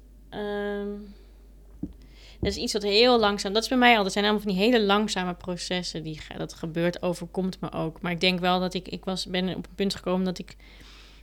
[2.42, 3.54] Dat is iets wat heel langzaam.
[3.54, 4.14] Dat is bij mij altijd.
[4.14, 8.02] zijn allemaal van die hele langzame processen die dat gebeurt, overkomt me ook.
[8.02, 10.56] Maar ik denk wel dat ik, ik was, ben op een punt gekomen dat ik,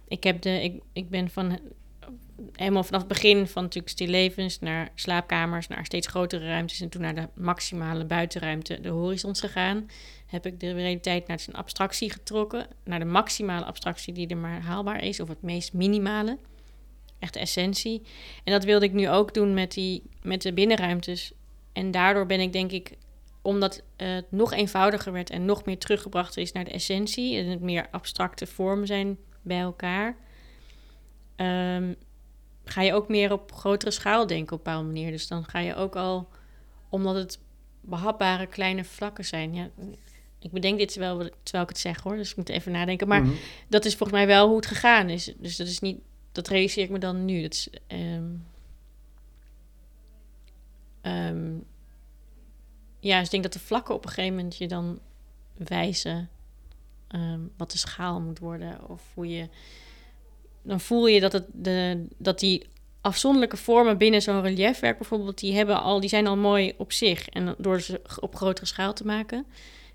[0.09, 1.59] ik heb de, ik, ik ben van
[2.53, 7.03] helemaal vanaf het begin van natuurlijk stillevens naar slaapkamers, naar steeds grotere ruimtes en toen
[7.03, 9.91] naar de maximale buitenruimte, de horizons gegaan.
[10.27, 14.61] Heb ik de realiteit naar zijn abstractie getrokken, naar de maximale abstractie die er maar
[14.61, 16.39] haalbaar is, of het meest minimale
[17.19, 18.03] echt de essentie.
[18.45, 21.33] En dat wilde ik nu ook doen met, die, met de binnenruimtes.
[21.73, 22.97] En daardoor ben ik denk ik,
[23.43, 27.61] omdat het nog eenvoudiger werd en nog meer teruggebracht is naar de essentie en het
[27.61, 30.17] meer abstracte vormen zijn bij elkaar,
[31.37, 31.97] um,
[32.65, 35.11] ga je ook meer op grotere schaal denken op een bepaalde manier.
[35.11, 36.29] Dus dan ga je ook al,
[36.89, 37.39] omdat het
[37.81, 39.55] behapbare kleine vlakken zijn.
[39.55, 39.71] Ja,
[40.39, 43.09] ik bedenk dit wel terwijl ik het zeg hoor, dus ik moet even nadenken.
[43.09, 43.35] Maar mhm.
[43.69, 45.35] dat is volgens mij wel hoe het gegaan is.
[45.37, 45.99] Dus dat is niet
[46.39, 47.43] dat realiseer ik me dan nu.
[47.43, 48.25] Dat is, ehm,
[51.01, 51.53] ehm,
[53.01, 54.99] ja, dus ik denk dat de vlakken op een gegeven moment je dan
[55.57, 56.29] wijzen
[57.09, 58.89] ehm, wat de schaal moet worden.
[58.89, 59.49] Of hoe je.
[60.63, 62.67] Dan voel je dat, het de, dat die
[63.01, 67.29] afzonderlijke vormen binnen zo'n reliefwerk bijvoorbeeld, die, hebben al, die zijn al mooi op zich.
[67.29, 69.47] En door ze op grotere schaal te maken,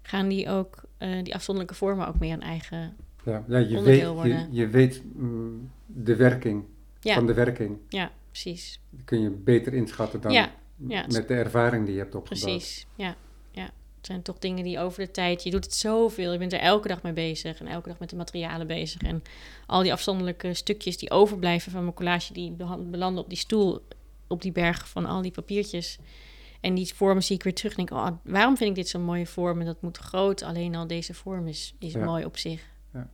[0.02, 4.00] gaan die ook, uh, die afzonderlijke vormen ook meer een eigen ja, ja je, weet,
[4.00, 6.64] je, je, weet mm, de werking
[7.00, 7.78] van de werking.
[7.90, 8.80] Ja, precies.
[8.90, 10.52] Die kun je beter inschatten dan ja,
[10.88, 12.44] met de ervaring die je hebt opgebouwd.
[12.44, 13.16] Precies, ja.
[13.52, 13.64] ja.
[13.64, 15.44] Het zijn toch dingen die over de tijd...
[15.44, 16.32] Je doet het zoveel.
[16.32, 17.60] Je bent er elke dag mee bezig.
[17.60, 19.02] En elke dag met de materialen bezig.
[19.02, 19.24] En
[19.66, 22.34] al die afzonderlijke stukjes die overblijven van mijn collage...
[22.34, 22.56] die
[22.90, 23.88] belanden op die stoel,
[24.28, 26.00] op die berg van al die papiertjes...
[26.64, 27.76] En die vormen zie ik weer terug.
[27.76, 29.60] denk, oh, waarom vind ik dit zo'n mooie vorm?
[29.60, 30.44] En dat moet groot.
[30.44, 32.62] Alleen al deze vorm is, is mooi op zich.
[32.94, 33.10] Ja.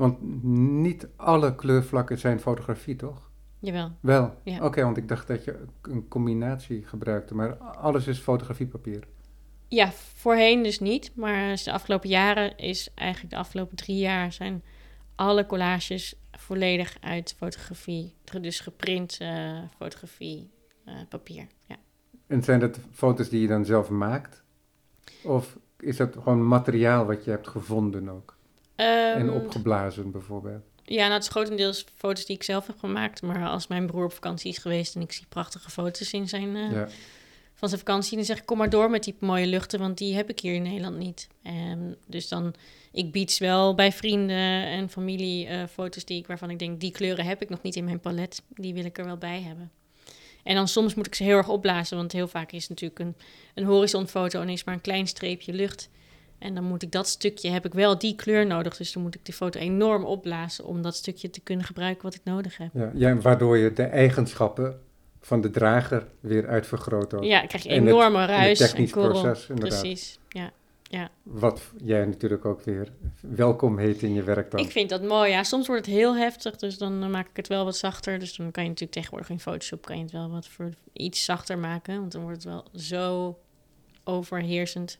[0.00, 3.30] Want niet alle kleurvlakken zijn fotografie, toch?
[3.58, 3.92] Jawel.
[4.00, 4.34] Wel?
[4.44, 4.64] Ja.
[4.64, 9.06] Oké, want ik dacht dat je een combinatie gebruikte, maar alles is fotografiepapier.
[9.68, 11.12] Ja, voorheen dus niet.
[11.14, 14.62] Maar de afgelopen jaren is eigenlijk de afgelopen drie jaar zijn
[15.14, 18.14] alle collages volledig uit fotografie.
[18.40, 20.50] Dus geprint uh, fotografie,
[20.86, 21.46] uh, papier.
[21.66, 21.76] Ja.
[22.26, 24.42] En zijn dat foto's die je dan zelf maakt?
[25.22, 28.38] Of is dat gewoon materiaal wat je hebt gevonden ook?
[28.84, 30.62] En Ehm, opgeblazen bijvoorbeeld?
[30.84, 33.22] Ja, nou, het is grotendeels foto's die ik zelf heb gemaakt.
[33.22, 36.56] Maar als mijn broer op vakantie is geweest en ik zie prachtige foto's in zijn,
[36.56, 36.88] eh, Ja.
[37.54, 40.14] van zijn vakantie, dan zeg ik: kom maar door met die mooie luchten, want die
[40.14, 41.28] heb ik hier in Nederland niet.
[41.42, 42.54] En dus dan,
[42.92, 46.90] ik bied wel bij vrienden en familie eh, foto's die ik, waarvan ik denk: die
[46.90, 48.42] kleuren heb ik nog niet in mijn palet.
[48.48, 49.70] Die wil ik er wel bij hebben.
[50.42, 53.00] En dan soms moet ik ze heel erg opblazen, want heel vaak is het natuurlijk
[53.00, 53.14] een,
[53.54, 55.88] een horizonfoto en is maar een klein streepje lucht.
[56.40, 58.76] En dan moet ik dat stukje, heb ik wel die kleur nodig.
[58.76, 62.14] Dus dan moet ik die foto enorm opblazen om dat stukje te kunnen gebruiken wat
[62.14, 62.68] ik nodig heb.
[62.72, 64.80] Ja, ja, waardoor je de eigenschappen
[65.20, 67.24] van de drager weer uitvergroot ook.
[67.24, 69.80] Ja, dan krijg je En het- enorme en het ruis en, technisch proces, inderdaad.
[69.80, 70.50] Precies, ja.
[70.82, 71.10] ja.
[71.22, 72.88] Wat jij natuurlijk ook weer
[73.20, 74.60] welkom heet in je werk dan.
[74.60, 75.42] Ik vind dat mooi, ja.
[75.42, 78.18] Soms wordt het heel heftig, dus dan maak ik het wel wat zachter.
[78.18, 81.24] Dus dan kan je natuurlijk tegenwoordig in Photoshop kan je het wel wat voor iets
[81.24, 81.98] zachter maken.
[81.98, 83.38] Want dan wordt het wel zo
[84.04, 84.98] overheersend.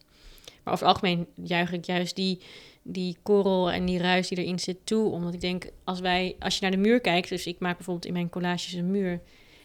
[0.63, 2.41] Maar over het algemeen juich ik juist die,
[2.83, 5.11] die korrel en die ruis die erin zit toe.
[5.11, 7.29] Omdat ik denk, als, wij, als je naar de muur kijkt...
[7.29, 9.21] Dus ik maak bijvoorbeeld in mijn collages een muur.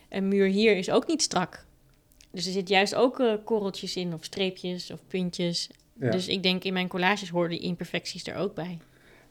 [0.10, 1.66] Een muur hier is ook niet strak.
[2.32, 5.70] Dus er zit juist ook eh, korreltjes in, of streepjes, of puntjes.
[6.00, 6.12] Ja.
[6.12, 8.80] Dus ik denk, in mijn collages horen die imperfecties er ook bij.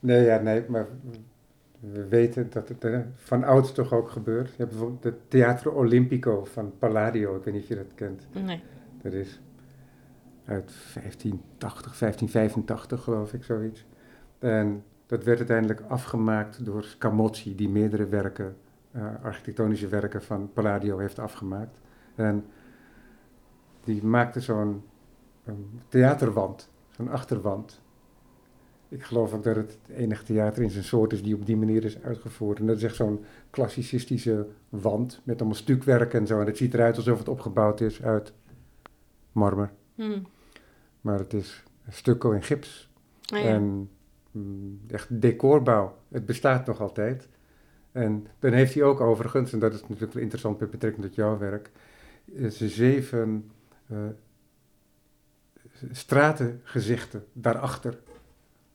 [0.00, 0.88] Nee, ja, nee, maar
[1.80, 4.48] we weten dat het eh, van ouds toch ook gebeurt.
[4.48, 8.26] Je hebt bijvoorbeeld het Teatro Olimpico van Palladio, ik weet niet of je dat kent.
[8.44, 8.60] Nee.
[9.02, 9.40] Dat is
[10.44, 13.86] uit 1580, 1585 geloof ik, zoiets.
[14.38, 18.56] En dat werd uiteindelijk afgemaakt door Scamozzi, die meerdere werken,
[18.90, 21.80] eh, architectonische werken van Palladio heeft afgemaakt.
[22.14, 22.44] En
[23.84, 24.82] die maakte zo'n
[25.88, 27.82] theaterwand, zo'n achterwand.
[28.88, 31.56] Ik geloof ook dat het het enige theater in zijn soort is die op die
[31.56, 32.58] manier is uitgevoerd.
[32.58, 36.40] En dat is echt zo'n klassicistische wand met allemaal stukwerk en zo.
[36.40, 38.32] En het ziet eruit alsof het opgebouwd is uit
[39.32, 39.72] marmer.
[39.94, 40.20] Hm.
[41.00, 42.90] Maar het is een stukko in gips.
[43.32, 43.44] Ah, ja.
[43.44, 43.90] En
[44.30, 45.96] mm, echt decorbouw.
[46.08, 47.28] Het bestaat nog altijd.
[47.92, 51.14] En dan heeft hij ook overigens, en dat is natuurlijk wel interessant met betrekking tot
[51.14, 51.70] jouw werk,
[52.36, 53.50] eh, ze zeven
[53.86, 53.96] eh,
[55.90, 57.98] stratengezichten daarachter.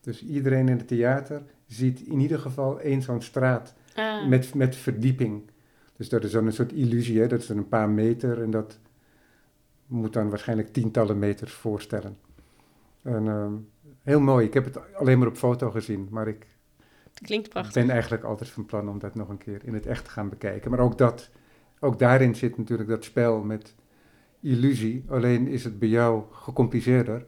[0.01, 4.75] Dus iedereen in het theater ziet in ieder geval één zo'n straat Ah, met, met
[4.75, 5.43] verdieping.
[5.97, 7.27] Dus dat is dan een soort illusie, hè?
[7.27, 8.79] dat is dan een paar meter en dat
[9.89, 12.17] moet dan waarschijnlijk tientallen meters voorstellen.
[13.02, 13.54] En, ehm,
[14.04, 16.47] heel mooi, ik heb het alleen maar op foto gezien, maar ik
[17.13, 17.73] klinkt prachtig.
[17.73, 20.30] ben eigenlijk altijd van plan om dat nog een keer in het echt te gaan
[20.30, 20.71] bekijken.
[20.71, 21.30] Maar ook, dat,
[21.80, 23.75] ook daarin zit natuurlijk dat spel met
[24.41, 27.25] illusie, alleen is het bij jou gecompliceerder,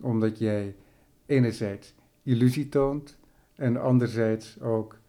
[0.00, 0.76] omdat jij
[1.26, 3.18] enerzijds illusie toont
[3.54, 4.99] en anderzijds ook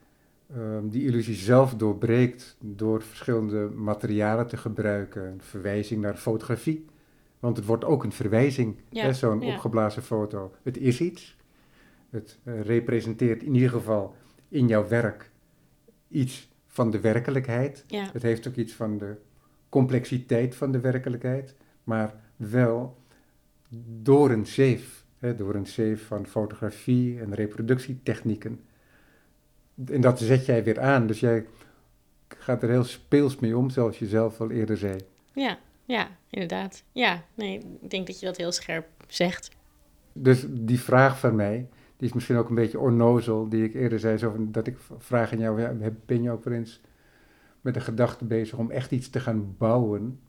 [0.56, 5.26] ehm, die illusie zelf doorbreekt door verschillende materialen te gebruiken.
[5.26, 6.86] Een verwijzing naar fotografie.
[7.40, 9.54] Want het wordt ook een verwijzing, Ja, zo'n ja.
[9.54, 10.54] opgeblazen foto.
[10.64, 11.38] Het is iets.
[12.10, 14.16] Het eh, representeert in ieder geval
[14.48, 15.32] in jouw werk
[16.08, 17.84] iets van de werkelijkheid.
[17.88, 19.16] Ja, Het heeft ook iets van de
[19.70, 22.98] complexiteit van de werkelijkheid, maar wel
[24.02, 28.60] door een zeef, hè, door een zeef van fotografie en reproductietechnieken.
[29.86, 31.46] En dat zet jij weer aan, dus jij
[32.28, 35.00] gaat er heel speels mee om, zoals je zelf al eerder zei.
[35.34, 36.84] ja, ja, inderdaad.
[36.92, 39.50] Ja, nee, ik denk dat je dat heel scherp zegt.
[40.14, 41.68] Dus die vraag van mij,
[41.98, 44.78] die is misschien ook een beetje onnozel, die ik eerder zei, zo van, dat ik
[44.98, 46.82] vraag aan jou, ben je ook wel eens
[47.62, 50.20] met de gedachte bezig om echt iets te gaan bouwen?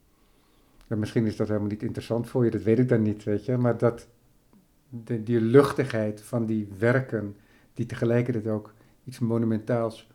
[0.86, 3.56] Misschien is dat helemaal niet interessant voor je, dat weet ik dan niet, weet je,
[3.56, 4.08] maar dat
[4.88, 7.36] de, die luchtigheid van die werken,
[7.74, 10.06] die tegelijkertijd ook iets monumentaals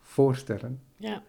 [0.00, 1.22] voorstellen, Ja,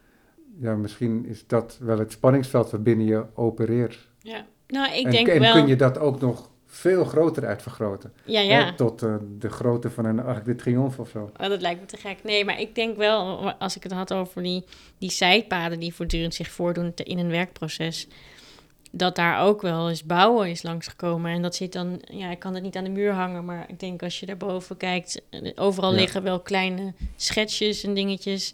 [0.60, 4.10] ja, misschien is dat wel het spanningsveld waarbinnen je opereert.
[4.22, 4.46] ja.
[4.68, 5.54] Nou, ik en denk en wel...
[5.54, 8.14] kun je dat ook nog veel groter uitvergroten?
[8.26, 8.74] Ja, Hè, ja.
[8.74, 11.32] tot eh, de grootte van een Arc de Triomphe of zo.
[11.40, 12.24] Oh, dat lijkt me te gek.
[12.24, 14.64] Nee, maar ik denk wel, als ik het had over die,
[14.98, 18.08] die zijpaden die voortdurend zich voordoen in een werkproces,
[18.92, 21.32] dat daar ook wel eens bouwen is langsgekomen.
[21.32, 23.80] En dat zit dan, ja, ik kan het niet aan de muur hangen, maar ik
[23.80, 25.98] denk als je daarboven kijkt, eh, overal Ja.
[26.00, 28.54] liggen wel kleine schetsjes en dingetjes.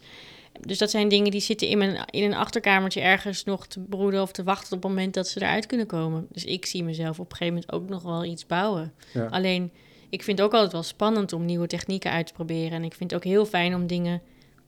[0.62, 4.22] Dus dat zijn dingen die zitten in, mijn, in een achterkamertje ergens nog te broeden
[4.22, 6.28] of te wachten op het moment dat ze eruit kunnen komen.
[6.32, 8.94] Dus ik zie mezelf op een gegeven moment ook nog wel iets bouwen.
[9.14, 9.26] Ja.
[9.26, 9.72] Alleen,
[10.10, 12.72] ik vind het ook altijd wel spannend om nieuwe technieken uit te proberen.
[12.72, 14.22] En ik vind het ook heel fijn om dingen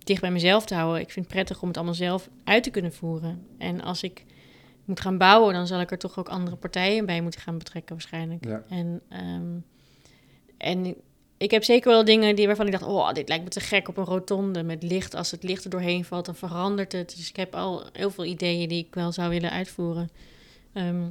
[0.03, 1.01] dicht bij mezelf te houden.
[1.01, 3.45] Ik vind het prettig om het allemaal zelf uit te kunnen voeren.
[3.57, 4.25] En als ik
[4.85, 7.95] moet gaan bouwen, dan zal ik er toch ook andere partijen bij moeten gaan betrekken
[7.95, 8.45] waarschijnlijk.
[8.45, 8.63] Ja.
[8.69, 9.59] En, ehm,
[10.57, 10.95] en
[11.37, 13.87] ik heb zeker wel dingen die, waarvan ik dacht, oh, dit lijkt me te gek
[13.87, 15.15] op een rotonde met licht.
[15.15, 17.15] Als het licht er doorheen valt, dan verandert het.
[17.15, 20.09] Dus ik heb al heel veel ideeën die ik wel zou willen uitvoeren.
[20.73, 21.09] Ehm,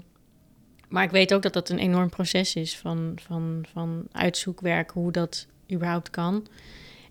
[0.89, 5.13] maar ik weet ook dat dat een enorm proces is van, van, van uitzoekwerk, hoe
[5.13, 6.47] dat überhaupt kan.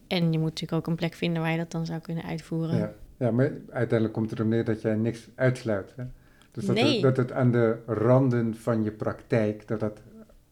[0.07, 2.77] En je moet natuurlijk ook een plek vinden waar je dat dan zou kunnen uitvoeren.
[2.77, 5.93] Ja, ja maar uiteindelijk komt het erop neer dat jij niks uitsluit.
[5.95, 6.03] Hè?
[6.53, 6.93] Dus dat, Nee.
[6.93, 9.99] het, dat het aan de randen van je praktijk, dat dat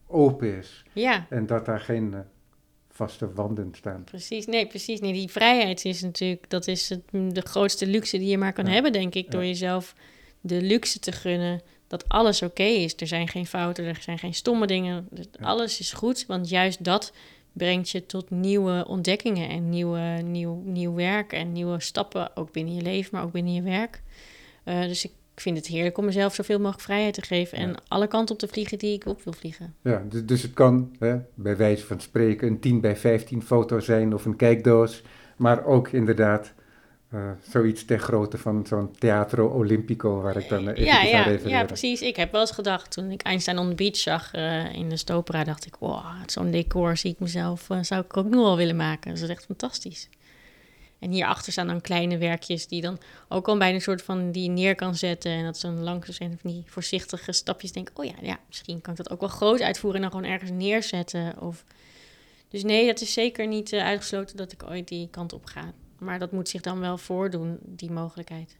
[0.06, 0.82] open is.
[0.92, 2.20] Ja, En dat daar geen eh,
[2.90, 4.04] vaste wanden staan.
[4.04, 4.46] precies.
[4.46, 5.00] Nee, precies.
[5.00, 8.66] Nee, die vrijheid is natuurlijk, dat is het, de grootste luxe die je maar kan
[8.66, 8.72] Ja.
[8.72, 9.24] hebben, denk ik.
[9.24, 9.30] Ja.
[9.30, 9.94] Door jezelf
[10.40, 12.94] de luxe te gunnen dat alles oké is.
[12.96, 15.06] Er zijn geen fouten, er zijn geen stomme dingen.
[15.10, 15.46] Dus Ja.
[15.46, 17.12] Alles is goed, want juist dat
[17.52, 22.74] brengt je tot nieuwe ontdekkingen en nieuwe, nieuw, nieuw werk en nieuwe stappen, ook binnen
[22.74, 24.02] je leven, maar ook binnen je werk.
[24.64, 25.10] Eh, dus ik
[25.42, 27.76] vind het heerlijk om mezelf zoveel mogelijk vrijheid te geven en Ja.
[27.88, 29.74] alle kanten op te vliegen die ik op wil vliegen.
[29.82, 33.80] Ja, dus, dus het kan hè, bij wijze van spreken een 10 bij 15 foto
[33.80, 35.02] zijn of een kijkdoos.
[35.36, 36.52] Maar ook inderdaad
[37.10, 41.22] eh, zoiets ter grootte van zo'n Teatro Olimpico, waar ik dan uh, ja, aan ja,
[41.22, 41.48] refereerde.
[41.48, 42.00] ja, precies.
[42.02, 44.96] Ik heb wel eens gedacht, toen ik Einstein on the Beach zag uh, in de
[44.96, 48.76] Stopera, dacht ik, wow, zo'n decor zie ik mezelf, zou ik ook nu al willen
[48.76, 49.14] maken.
[49.14, 50.08] Dat is echt fantastisch.
[51.02, 54.48] En hierachter staan dan kleine werkjes die dan ook al bij een soort van die
[54.48, 55.30] neer kan zetten.
[55.30, 57.72] En dat zijn langs zijn van die voorzichtige stapjes.
[57.72, 60.34] Denk, oh ja, ja, misschien kan ik dat ook wel groot uitvoeren en dan gewoon
[60.34, 61.40] ergens neerzetten.
[61.40, 61.64] Of...
[62.48, 65.72] Dus nee, dat is zeker niet uh, uitgesloten dat ik ooit die kant op ga.
[65.98, 68.56] Maar dat moet zich dan wel voordoen, die mogelijkheid.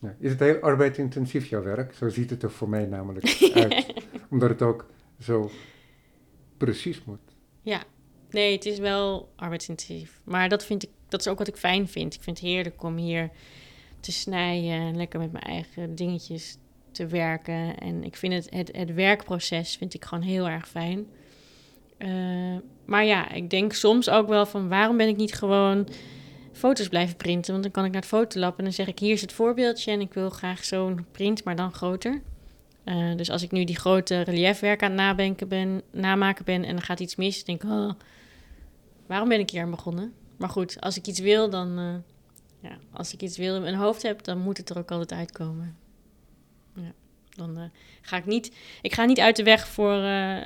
[0.00, 1.94] Ja, is het heel arbeidsintensief jouw werk?
[1.94, 3.86] Zo ziet het er voor mij namelijk uit.
[4.30, 4.86] Omdat het ook
[5.20, 5.50] zo
[6.56, 7.18] precies moet.
[7.62, 7.82] Ja,
[8.30, 10.20] nee, het is wel arbeidsintensief.
[10.24, 12.14] Maar dat, vind ik, dat is ook wat ik fijn vind.
[12.14, 13.30] Ik vind het heerlijk om hier
[14.00, 16.56] te snijden en lekker met mijn eigen dingetjes
[16.90, 17.78] te werken.
[17.78, 21.06] En ik vind het, het, het werkproces vind ik gewoon heel erg fijn.
[21.98, 25.88] Uh, maar ja, ik denk soms ook wel van waarom ben ik niet gewoon
[26.52, 27.50] foto's blijven printen?
[27.50, 29.92] Want dan kan ik naar het fotolab en dan zeg ik hier is het voorbeeldje
[29.92, 32.22] en ik wil graag zo'n print, maar dan groter.
[32.84, 36.82] Uh, dus als ik nu die grote reliefwerk aan het ben, namaken ben en er
[36.82, 37.90] gaat iets mis, denk ik, oh,
[39.06, 40.12] waarom ben ik hier aan begonnen?
[40.36, 41.94] Maar goed, als ik iets wil, dan, uh,
[42.60, 45.12] ja, als ik iets wil in mijn hoofd heb, dan moet het er ook altijd
[45.12, 45.76] uitkomen.
[46.74, 46.92] Ja,
[47.28, 47.64] dan uh,
[48.00, 50.44] ga ik niet, ik ga niet uit de weg voor, uh,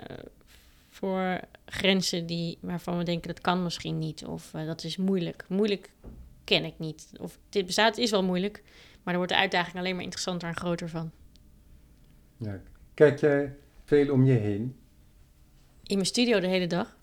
[0.89, 5.45] voor grenzen die, waarvan we denken dat kan misschien niet of dat is moeilijk.
[5.49, 5.93] Moeilijk
[6.45, 7.11] ken ik niet.
[7.21, 8.63] Of dit bestaat is wel moeilijk,
[9.03, 11.11] maar er wordt de uitdaging alleen maar interessanter en groter van.
[12.37, 12.61] Ja.
[12.95, 14.77] Kijk jij veel om je heen?
[15.83, 16.99] In mijn studio de hele dag.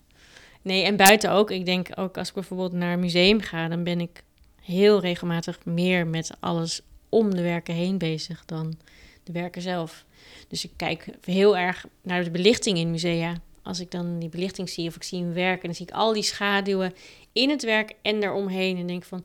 [0.68, 1.50] Nee, en buiten ook.
[1.50, 4.22] Ik denk ook als ik bijvoorbeeld naar een museum ga, dan ben ik
[4.62, 8.78] heel regelmatig meer met alles om de werken heen bezig dan
[9.22, 10.04] de werken zelf.
[10.48, 13.40] Dus ik kijk heel erg naar de belichting in musea.
[13.62, 15.94] Als ik dan die belichting zie of ik zie een werk en dan zie ik
[15.94, 16.94] al die schaduwen
[17.32, 19.24] in het werk en daaromheen en denk van,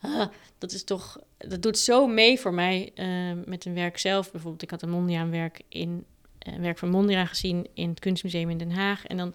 [0.00, 0.26] ah,
[0.58, 4.30] dat is toch, dat doet zo mee voor mij uh, met een werk zelf.
[4.30, 6.04] Bijvoorbeeld, ik had een Mondriaan werk in
[6.38, 9.34] een werk van Mondriaan gezien in het Kunstmuseum in Den Haag en dan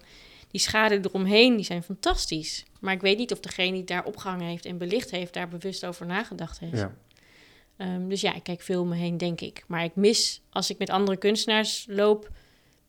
[0.50, 2.64] die schaduwen eromheen, die zijn fantastisch.
[2.80, 5.86] Maar ik weet niet of degene die daar opgehangen heeft en belicht heeft, daar bewust
[5.86, 6.78] over nagedacht heeft.
[6.78, 6.94] Ja.
[7.94, 9.64] Um, dus ja, ik kijk veel om me heen, denk ik.
[9.66, 12.30] Maar ik mis, als ik met andere kunstenaars loop,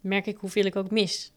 [0.01, 1.31] merk ik hoeveel ik ook mis.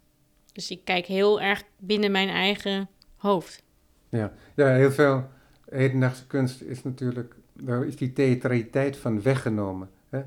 [0.52, 3.62] Dus ik kijk heel erg binnen mijn eigen hoofd.
[4.08, 5.28] Ja, ja heel veel
[5.70, 9.90] hedendaagse kunst is natuurlijk, daar is die theatraliteit van weggenomen.
[10.08, 10.22] Hè?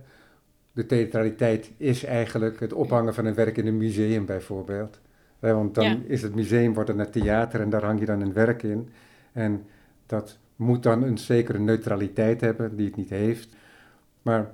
[0.72, 5.00] De theatraliteit is eigenlijk het ophangen van een werk in een museum bijvoorbeeld.
[5.46, 5.98] Hè, want dan Ja.
[6.08, 8.90] is het museum wordt dan het theater en daar hang je dan een werk in.
[9.32, 9.66] En
[10.06, 13.56] dat moet dan een zekere neutraliteit hebben die het niet heeft.
[14.22, 14.52] Maar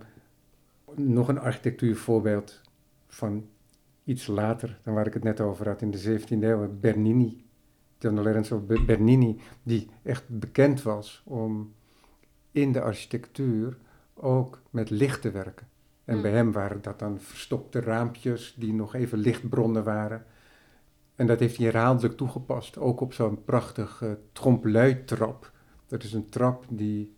[0.95, 2.61] nog een architectuurvoorbeeld
[3.07, 3.45] van
[4.03, 7.43] iets later dan waar ik het net over had in de 17e eeuw, Bernini.
[7.99, 11.73] Gian Lorenzo Bernini, die echt bekend was om
[12.51, 13.77] in de architectuur
[14.13, 15.67] ook met licht te werken.
[16.05, 16.21] En Hmm.
[16.21, 20.25] bij hem waren dat dan verstopte raampjes die nog even lichtbronnen waren.
[21.21, 25.51] En dat heeft hij herhaaldelijk toegepast, ook op zo'n prachtige trompe-l'œil-trap.
[25.87, 27.15] Dat is een trap die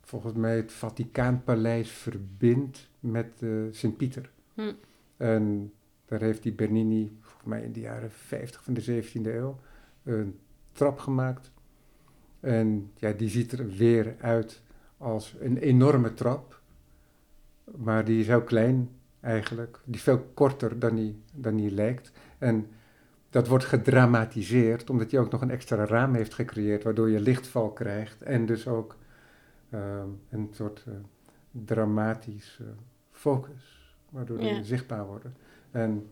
[0.00, 4.30] volgens mij het Vaticaanpaleis verbindt met uh, Sint-Pieter.
[4.54, 4.72] Hm.
[5.16, 5.72] En
[6.04, 9.58] daar heeft die Bernini, volgens mij in de jaren 50 van de 17e eeuw,
[10.02, 10.38] een
[10.72, 11.50] trap gemaakt.
[12.40, 14.62] En ja, die ziet er weer uit
[14.96, 16.60] als een enorme trap.
[17.76, 18.90] Maar die is heel klein
[19.20, 19.80] eigenlijk.
[19.84, 22.12] Die is veel korter dan die, dan die lijkt.
[22.38, 22.66] En
[23.34, 27.70] dat wordt gedramatiseerd omdat hij ook nog een extra raam heeft gecreëerd, waardoor je lichtval
[27.72, 28.22] krijgt.
[28.22, 28.96] En dus ook
[29.70, 30.94] uh, een soort uh,
[31.50, 32.64] dramatische
[33.10, 34.62] focus, waardoor Ja.
[34.62, 35.36] zichtbaar worden.
[35.70, 36.06] En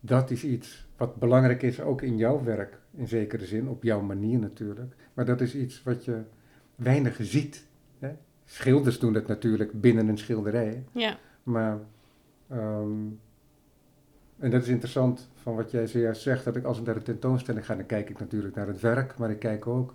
[0.00, 4.00] dat is iets wat belangrijk is ook in jouw werk, in zekere zin, op jouw
[4.00, 4.94] manier natuurlijk.
[5.14, 6.22] Maar dat is iets wat je
[6.74, 7.66] weinig ziet.
[7.98, 8.10] Hè?
[8.44, 10.84] Schilders doen dat natuurlijk binnen een schilderij.
[10.92, 11.78] Ja, Maar,
[12.48, 12.90] ehm,
[14.42, 17.02] en dat is interessant van wat jij zojuist zegt, dat ik als ik naar de
[17.02, 19.94] tentoonstelling ga, dan kijk ik natuurlijk naar het werk, maar ik kijk ook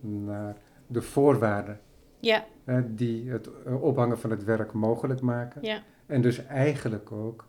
[0.00, 1.80] naar de voorwaarden
[2.20, 5.62] ja, hè, die het eh, ophangen van het werk mogelijk maken.
[5.62, 7.46] ja, En dus eigenlijk ook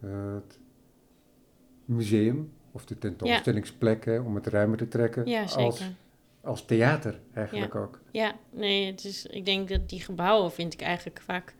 [0.00, 0.58] het
[1.84, 5.90] museum of de tentoonstellingsplek, hè, om het ruimer te trekken, ja, als,
[6.40, 8.00] als theater eigenlijk ook.
[8.10, 11.54] Ja, nee, het is, ik denk dat die gebouwen vind ik eigenlijk vaak...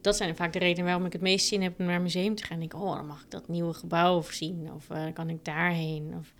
[0.00, 2.34] Dat zijn vaak de redenen waarom ik het meest zin heb om naar een museum
[2.34, 2.62] te gaan.
[2.62, 4.72] Ik denk, oh, dan mag ik dat nieuwe gebouw zien.
[4.72, 6.14] Of eh, kan ik daarheen.
[6.18, 6.32] Of,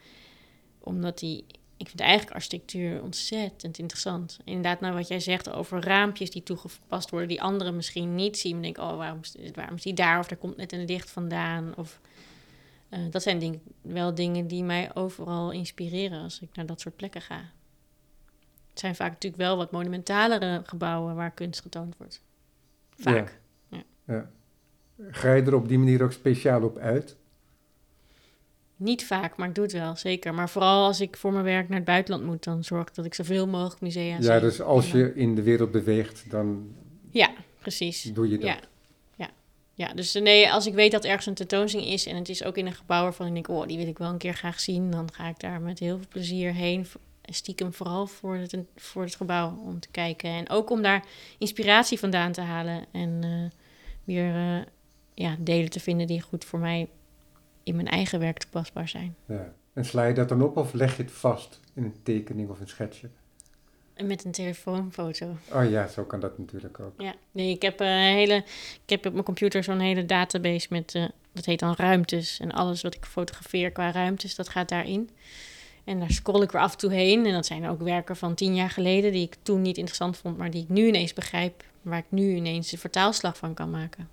[0.79, 1.45] omdat die...
[1.77, 4.39] Ik vind eigenlijk architectuur ontzettend interessant.
[4.45, 7.29] Inderdaad, nou wat jij zegt over raampjes die toegepast worden...
[7.29, 8.53] die anderen misschien niet zien.
[8.53, 9.21] Dan denk ik, oh, waarom
[9.55, 10.19] waarom is die daar?
[10.19, 11.77] Of er komt net een licht vandaan.
[11.77, 12.01] Of,
[12.89, 16.23] eh, dat zijn denk, wel dingen die mij overal inspireren...
[16.23, 17.51] als ik naar dat soort plekken ga.
[18.71, 22.23] Het zijn vaak natuurlijk wel wat monumentalere gebouwen waar kunst getoond wordt.
[22.91, 23.41] Vaak.
[25.11, 27.17] Ga je er op die manier ook speciaal op uit?
[28.77, 30.35] Niet vaak, maar ik doe het wel, zeker.
[30.35, 33.05] Maar vooral als ik voor mijn werk naar het buitenland moet, dan zorg ik dat
[33.05, 34.31] ik zoveel mogelijk musea zie.
[34.31, 36.75] Ja, dus als je in de wereld beweegt, dan
[37.11, 38.03] Ja, precies.
[38.03, 38.49] doe je dat.
[38.49, 38.59] Ja,
[39.17, 39.31] ja.
[39.75, 42.45] ja, dus eh, nee, als ik weet dat ergens een tentoonstelling is en het is
[42.45, 44.61] ook in een gebouw waarvan ik denk, oh, die wil ik wel een keer graag
[44.61, 46.87] zien, dan ga ik daar met heel veel plezier heen.
[47.23, 50.31] Stiekem vooral voor het, voor het gebouw om te kijken.
[50.31, 51.05] En ook om daar
[51.39, 53.58] inspiratie vandaan te halen en eh,
[54.09, 54.67] weer eh,
[55.15, 56.89] ja, delen te vinden die goed voor mij
[57.63, 59.17] in mijn eigen werk toepasbaar zijn.
[59.27, 59.53] Ja.
[59.73, 62.61] En sla je dat dan op of leg je het vast in een tekening of
[62.61, 63.09] een schetsje?
[64.05, 65.37] Met een telefoonfoto.
[65.53, 67.01] Oh ja, zo kan dat natuurlijk ook.
[67.01, 68.35] Ja, nee, ik heb, eh, een hele,
[68.85, 72.41] ik heb op mijn computer zo'n hele database met, eh, dat heet dan ruimtes.
[72.41, 75.11] En alles wat ik fotografeer qua ruimtes, dat gaat daarin.
[75.85, 77.27] En daar scroll ik weer af en toe heen.
[77.27, 80.37] En dat zijn ook werken van tien jaar geleden, die ik toen niet interessant vond,
[80.37, 84.09] maar die ik nu ineens begrijp, waar ik nu ineens de vertaalslag van kan maken.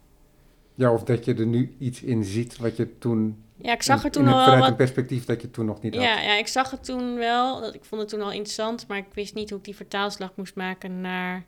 [0.75, 3.43] Ja, of dat je er nu iets in ziet wat je toen...
[3.55, 5.81] Ja, ik zag er toen in, al Vanuit wat een perspectief dat je toen nog
[5.81, 6.03] niet had.
[6.03, 7.73] Ja, ja, ik zag het toen wel.
[7.73, 10.55] Ik vond het toen al interessant, maar ik wist niet hoe ik die vertaalslag moest
[10.55, 11.45] maken naar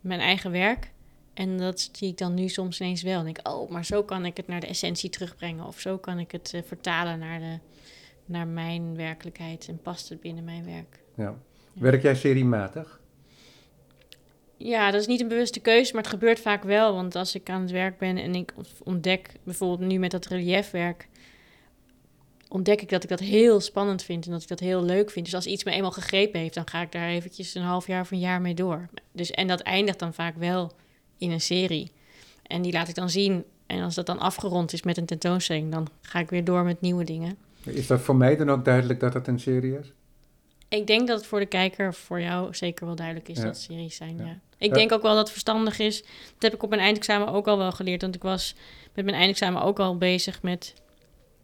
[0.00, 0.90] mijn eigen werk.
[1.34, 3.18] En dat zie ik dan nu soms ineens wel.
[3.18, 5.66] En denk ik, oh, maar zo kan ik het naar de essentie terugbrengen.
[5.66, 7.58] Of zo kan ik het eh, vertalen naar, de,
[8.24, 9.68] naar mijn werkelijkheid.
[9.68, 11.00] En past het binnen mijn werk.
[11.14, 11.34] Ja.
[11.72, 12.99] Werk jij seriematig?
[14.62, 16.94] Ja, dat is niet een bewuste keuze, maar het gebeurt vaak wel.
[16.94, 18.54] Want als ik aan het werk ben en ik
[18.84, 21.08] ontdek, bijvoorbeeld nu met dat reliefwerk,
[22.48, 25.24] ontdek ik dat ik dat heel spannend vind en dat ik dat heel leuk vind.
[25.24, 28.00] Dus als iets me eenmaal gegrepen heeft, dan ga ik daar eventjes een half jaar
[28.00, 28.88] of een jaar mee door.
[29.12, 30.72] Dus, en dat eindigt dan vaak wel
[31.18, 31.90] in een serie.
[32.42, 33.44] En die laat ik dan zien.
[33.66, 36.80] En als dat dan afgerond is met een tentoonstelling, dan ga ik weer door met
[36.80, 37.36] nieuwe dingen.
[37.64, 39.92] Is dat voor mij dan ook duidelijk dat het een serie is?
[40.70, 43.44] Ik denk dat het voor de kijker, voor jou zeker wel duidelijk is Ja.
[43.44, 44.16] dat series zijn.
[44.16, 44.24] Ja.
[44.24, 44.38] Ja.
[44.58, 44.74] Ik Ja.
[44.74, 46.02] denk ook wel dat het verstandig is.
[46.02, 48.02] Dat heb ik op mijn eindexamen ook al wel geleerd.
[48.02, 48.54] Want ik was
[48.94, 50.74] met mijn eindexamen ook al bezig met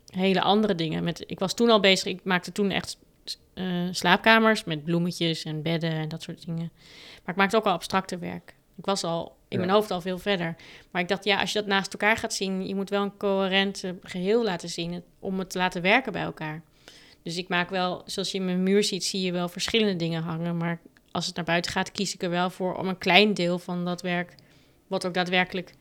[0.07, 1.05] hele andere dingen.
[1.05, 2.99] Met, ik was toen al bezig, ik maakte toen echt
[3.55, 6.71] eh, slaapkamers met bloemetjes en bedden en dat soort dingen.
[7.25, 8.55] Maar ik maakte ook al abstracte werk.
[8.77, 10.57] Ik was al in mijn hoofd al veel verder.
[10.91, 13.17] Maar ik dacht, ja, als je dat naast elkaar gaat zien, je moet wel een
[13.17, 16.63] coherent eh, geheel laten zien om het te laten werken bij elkaar.
[17.27, 20.23] Dus ik maak wel, zoals je in mijn muur ziet, zie je wel verschillende dingen
[20.23, 20.57] hangen.
[20.57, 23.59] Maar als het naar buiten gaat, kies ik er wel voor om een klein deel
[23.59, 24.35] van dat werk,
[24.87, 25.75] wat ook daadwerkelijk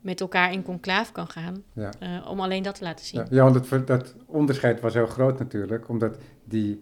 [0.00, 1.90] met elkaar in conclaaf kan gaan, Ja.
[1.98, 3.20] eh, om alleen dat te laten zien.
[3.20, 6.80] Ja, ja want ver- dat onderscheid was heel groot natuurlijk, omdat die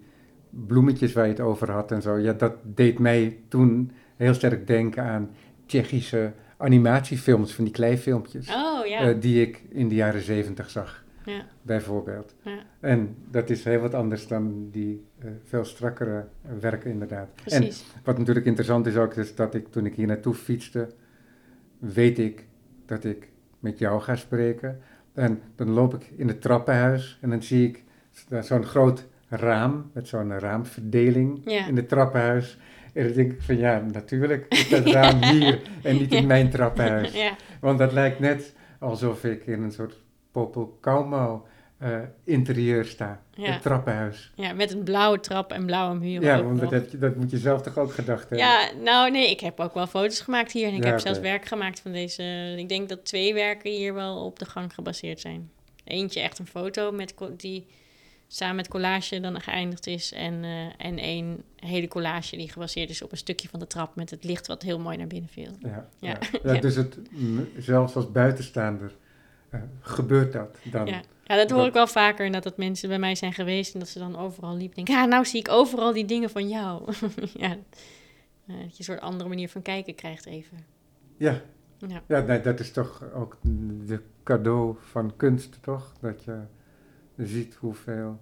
[0.50, 4.66] bloemetjes waar je het over had en zo, ja, dat deed mij toen heel sterk
[4.66, 5.30] denken aan
[5.66, 9.00] Tsjechische animatiefilms, van die kleifilmpjes, Oh ja.
[9.00, 12.34] eh, die ik in de jaren zeventig zag, ja, bijvoorbeeld.
[12.42, 16.24] ja, En dat is heel wat anders dan die eh, veel strakkere
[16.60, 17.28] werken inderdaad.
[17.28, 17.84] En precies.
[18.04, 20.88] wat natuurlijk interessant is ook, is dat ik toen ik hier naartoe fietste,
[21.78, 22.46] weet ik
[22.86, 23.28] dat ik
[23.60, 24.80] met jou ga spreken.
[25.14, 29.90] En dan loop ik in het trappenhuis en dan zie ik zo- zo'n groot raam
[29.92, 31.66] met zo'n raamverdeling Ja.
[31.66, 32.58] in het trappenhuis.
[32.92, 36.50] En dan denk ik van ja, natuurlijk is dat raam hier en niet in mijn
[36.50, 37.12] trappenhuis.
[37.14, 40.02] ja, Want dat lijkt net alsof ik in een soort
[40.38, 41.46] Popel Kaumo
[41.78, 43.20] eh, interieur sta.
[43.34, 43.50] Ja.
[43.52, 44.32] Het trappenhuis.
[44.34, 46.22] ja, met een blauwe trap en blauwe muur.
[46.22, 48.38] Ja, want dat, dat moet je zelf toch ook gedacht hebben?
[48.38, 50.68] Ja, nou nee, ik heb ook wel foto's gemaakt hier.
[50.68, 52.54] En ik Ja, heb zelfs werk gemaakt van deze.
[52.56, 55.50] Ik denk dat twee werken hier wel op de gang gebaseerd zijn.
[55.84, 57.66] Eentje echt een foto met, die
[58.26, 60.12] samen met collage dan geëindigd is.
[60.12, 63.96] En, eh, en één hele collage die gebaseerd is op een stukje van de trap
[63.96, 65.50] met het licht wat heel mooi naar binnen viel.
[65.60, 66.18] Ja, Ja.
[66.42, 66.52] ja.
[66.54, 66.60] Ja.
[66.60, 66.98] dus het,
[67.58, 68.92] zelfs als buitenstaander
[69.50, 70.86] eh, gebeurt dat dan.
[70.86, 71.00] Ja.
[71.24, 72.32] ja, dat hoor Dat- ik wel vaker.
[72.32, 74.76] Dat, dat mensen bij mij zijn geweest en dat ze dan overal liepen.
[74.76, 76.92] Denken, ja, nou zie ik overal die dingen van jou.
[77.34, 77.56] ja.
[78.46, 80.58] Eh, dat je een soort andere manier van kijken krijgt even.
[81.16, 81.40] Ja,
[81.86, 83.36] Ja, ja nee, dat is toch ook
[83.86, 85.92] de cadeau van kunst, toch?
[86.00, 86.40] Dat je
[87.16, 88.20] ziet hoeveel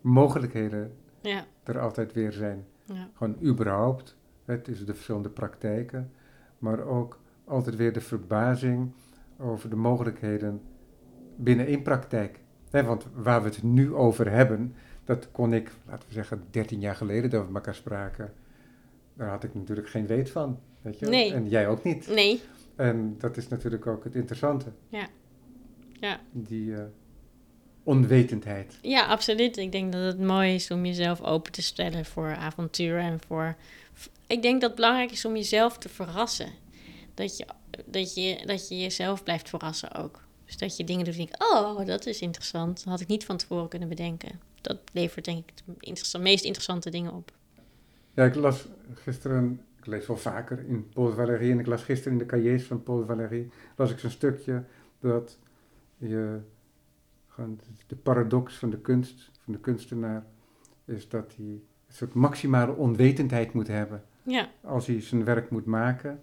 [0.00, 2.64] mogelijkheden ja, er altijd weer zijn.
[2.84, 3.08] ja.
[3.14, 6.12] Gewoon überhaupt, het is de verschillende praktijken,
[6.58, 8.92] maar ook altijd weer de verbazing
[9.42, 10.60] over de mogelijkheden
[11.36, 12.40] binnen één praktijk.
[12.70, 14.74] Want waar we het nu over hebben,
[15.04, 18.32] dat kon ik, laten we zeggen, 13 jaar geleden dat we elkaar spraken.
[19.14, 20.58] Daar had ik natuurlijk geen weet van.
[20.82, 21.06] Weet je?
[21.06, 21.32] Nee.
[21.32, 22.08] En jij ook niet.
[22.08, 22.40] Nee,
[22.76, 24.72] En dat is natuurlijk ook het interessante.
[24.88, 25.08] Ja.
[26.00, 26.20] Ja.
[26.32, 26.82] Die eh,
[27.82, 28.78] onwetendheid.
[28.82, 29.56] Ja, absoluut.
[29.56, 33.56] Ik denk dat het mooi is om jezelf open te stellen voor avonturen en voor.
[34.26, 36.48] Ik denk dat het belangrijk is om jezelf te verrassen.
[37.14, 37.46] Dat je,
[37.86, 40.20] dat je, dat je jezelf blijft verrassen ook.
[40.44, 42.76] Dus dat je dingen doet en denkt, oh, dat is interessant.
[42.76, 44.40] Dat had ik niet van tevoren kunnen bedenken.
[44.60, 47.32] Dat levert denk ik de interessant, meest interessante dingen op.
[48.14, 52.12] Ja, ik las gisteren, ik lees wel vaker in Paul Valéry, en ik las gisteren
[52.12, 54.64] in de cahiers van Paul Valéry, las ik zo'n stukje
[55.00, 55.38] dat
[55.96, 56.40] je,
[57.28, 60.24] gewoon de paradox van de kunst, van de kunstenaar,
[60.84, 65.66] is dat hij een soort maximale onwetendheid moet hebben Ja, als hij zijn werk moet
[65.66, 66.20] maken,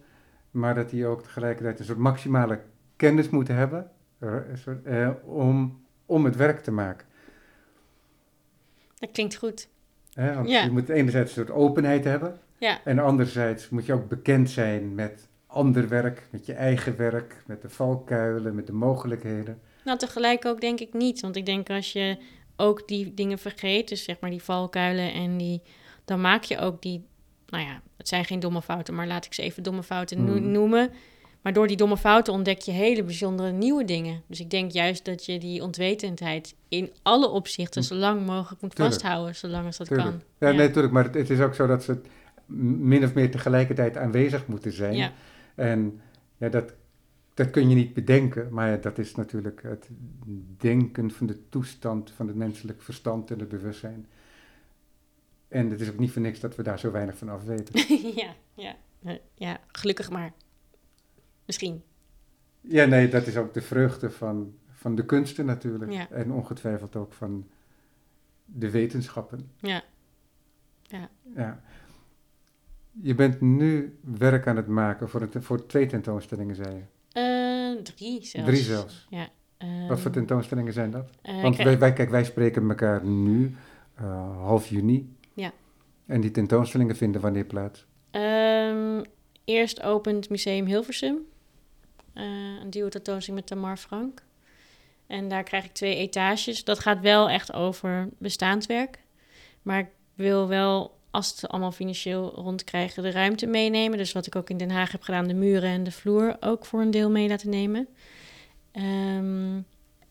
[0.51, 2.59] maar dat hij ook tegelijkertijd een soort maximale
[2.95, 3.91] kennis moet hebben
[4.53, 7.07] soort, eh, om, om het werk te maken.
[8.99, 9.67] dat klinkt goed.
[10.13, 10.63] Want Ja.
[10.63, 14.95] je moet enerzijds een soort openheid hebben, Ja, En anderzijds moet je ook bekend zijn
[14.95, 19.59] met ander werk, met je eigen werk, met de valkuilen, met de mogelijkheden.
[19.83, 21.19] nou tegelijk ook denk ik niet.
[21.21, 22.17] Want ik denk als je
[22.55, 25.61] ook die dingen vergeet, dus zeg maar die valkuilen en die,
[26.05, 27.05] dan maak je ook die,
[27.49, 30.33] nou ja, het zijn geen domme fouten, maar laat ik ze even domme fouten no-
[30.33, 30.51] Mhm.
[30.51, 30.89] noemen.
[31.41, 34.21] Maar door die domme fouten ontdek je hele bijzondere nieuwe dingen.
[34.27, 38.75] Dus ik denk juist dat je die onwetendheid in alle opzichten zo lang mogelijk moet
[38.75, 38.95] Tuurlijk.
[39.01, 40.09] vasthouden, zolang als dat Tuurlijk.
[40.09, 40.21] kan.
[40.49, 41.97] Ja, nee, natuurlijk, maar het, het is ook zo dat ze
[42.77, 44.95] min of meer tegelijkertijd aanwezig moeten zijn.
[44.95, 45.11] Ja.
[45.55, 46.01] En
[46.37, 46.73] ja, dat,
[47.33, 49.89] dat kun je niet bedenken, maar dat is natuurlijk het
[50.57, 54.07] denken van de toestand van het menselijk verstand en het bewustzijn.
[55.49, 57.95] En het is ook niet voor niks dat we daar zo weinig van af weten.
[58.21, 60.33] ja, ja, Eh, ja, gelukkig maar.
[61.45, 61.83] Misschien.
[62.61, 65.91] Ja, nee, dat is ook de vreugde van, van de kunsten natuurlijk.
[65.91, 66.09] Ja.
[66.09, 67.47] En ongetwijfeld ook van
[68.45, 69.51] de wetenschappen.
[69.57, 69.83] Ja.
[70.81, 71.09] Ja.
[71.35, 71.61] Ja.
[73.01, 76.83] Je bent nu werk aan het maken voor, het, voor twee tentoonstellingen, zei je.
[77.11, 78.47] Eh, drie zelfs.
[78.49, 79.07] Drie zelfs.
[79.09, 79.29] Ja.
[79.87, 81.09] Wat voor ehm, tentoonstellingen zijn dat?
[81.21, 83.55] eh, Want wij, wij, kijk, wij spreken elkaar nu,
[83.93, 85.15] half juni.
[85.39, 85.51] Ja.
[86.05, 87.85] En die tentoonstellingen vinden wanneer plaats?
[88.11, 89.03] Ehm,
[89.45, 91.17] eerst opent Museum Hilversum.
[92.13, 92.23] Eh,
[92.61, 94.23] een duo tentoonstelling met Tamar Frank.
[95.07, 96.63] En daar krijg ik twee etages.
[96.63, 98.99] Dat gaat wel echt over bestaanswerk.
[99.61, 103.97] Maar ik wil wel, als het allemaal financieel rondkrijgen, de ruimte meenemen.
[103.97, 106.65] Dus wat ik ook in Den Haag heb gedaan, de muren en de vloer ook
[106.65, 107.87] voor een deel mee laten nemen.
[108.71, 109.61] Ehm,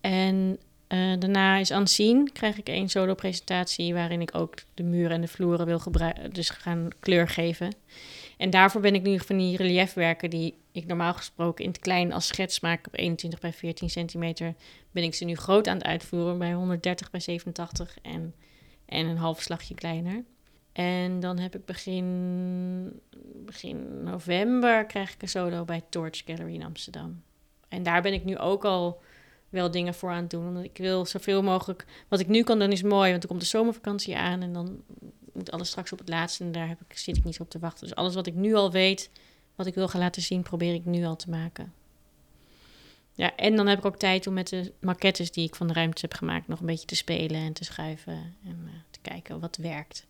[0.00, 0.58] en
[0.88, 5.28] eh, daarna is Unseen, krijg ik één solo-presentatie waarin ik ook de muren en de
[5.28, 7.74] vloeren wil gebruiken, dus gaan kleur geven.
[8.36, 12.12] En daarvoor ben ik nu van die reliefwerken die ik normaal gesproken in het klein
[12.12, 14.54] als schets maak op 21 bij 14 centimeter,
[14.90, 18.34] ben ik ze nu groot aan het uitvoeren bij 130 bij 87 en,
[18.86, 20.24] en een half slagje kleiner.
[20.72, 23.00] En dan heb ik begin,
[23.44, 27.22] begin november krijg ik een solo bij Torch Gallery in Amsterdam.
[27.68, 29.00] En daar ben ik nu ook al
[29.48, 30.46] wel dingen voor aan het doen.
[30.46, 31.86] Omdat ik wil zoveel mogelijk.
[32.08, 34.82] Wat ik nu kan doen is mooi, want er komt de zomervakantie aan en dan
[35.32, 36.44] moet alles straks op het laatste.
[36.44, 37.86] En daar heb ik, zit ik niet op te wachten.
[37.86, 39.10] Dus alles wat ik nu al weet,
[39.54, 41.72] wat ik wil gaan laten zien, probeer ik nu al te maken.
[43.12, 45.72] Ja, en dan heb ik ook tijd om met de maquettes die ik van de
[45.72, 49.40] ruimte heb gemaakt nog een beetje te spelen en te schuiven en eh, te kijken
[49.40, 50.06] wat werkt.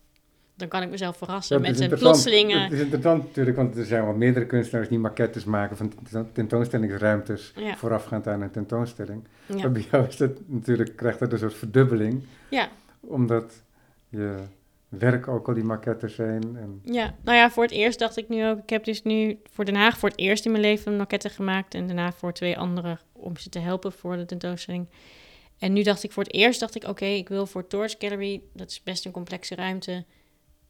[0.59, 2.59] Dan kan ik mezelf verrassen Ja, met een interessant- plotselinge.
[2.63, 6.29] Het is interessant natuurlijk, want er zijn wel meerdere kunstenaars die maquettes maken van ten-
[6.33, 7.75] tentoonstellingsruimtes Ja.
[7.77, 9.23] voorafgaand aan een tentoonstelling.
[9.45, 9.55] Ja.
[9.55, 13.53] Maar bij jou is dat natuurlijk, krijgt dat een soort verdubbeling, ja, omdat
[14.09, 14.35] je
[14.89, 16.43] werk ook al die maquettes zijn.
[16.57, 18.57] En, Ja, nou ja, voor het eerst dacht ik nu ook...
[18.59, 21.29] Ik heb dus nu voor Den Haag voor het eerst in mijn leven een maquette
[21.29, 21.73] gemaakt...
[21.73, 24.87] en daarna voor twee anderen om ze te helpen voor de tentoonstelling.
[25.59, 26.83] En nu dacht ik voor het eerst, dacht ik...
[26.87, 30.05] oké, ik wil voor Torch Gallery, dat is best een complexe ruimte...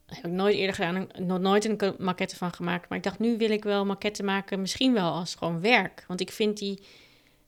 [0.09, 2.89] Dat heb ik nooit eerder gedaan, nog nooit een maquette van gemaakt.
[2.89, 6.03] Maar ik dacht, nu wil ik wel maquette maken, misschien wel als gewoon werk.
[6.07, 6.79] Want ik vind die,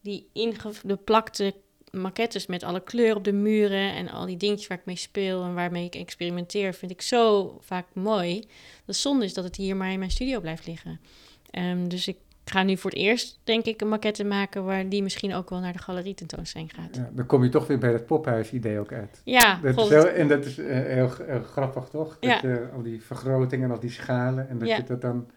[0.02, 1.54] die ingeplakte
[1.92, 5.44] maquettes met alle kleur op de muren en al die dingetjes waar ik mee speel
[5.44, 8.48] en waarmee ik experimenteer, vind ik zo vaak mooi.
[8.86, 11.00] De zonde is dat het hier maar in mijn studio blijft liggen.
[11.50, 12.18] Ehm, dus ik
[12.52, 15.60] ga nu voor het eerst, denk ik, een maquette maken waar die misschien ook wel
[15.60, 16.96] naar de galerie tentoonstelling gaat.
[16.96, 19.22] Ja, dan kom je toch weer bij het pophuis-idee ook uit.
[19.24, 21.10] Ja, Dat is heel, en dat is eh, heel,
[21.52, 22.18] grappig, toch?
[22.20, 22.70] Dat Ja.
[22.76, 24.76] al die vergrotingen en al die schalen en dat Ja.
[24.76, 25.30] je dat dan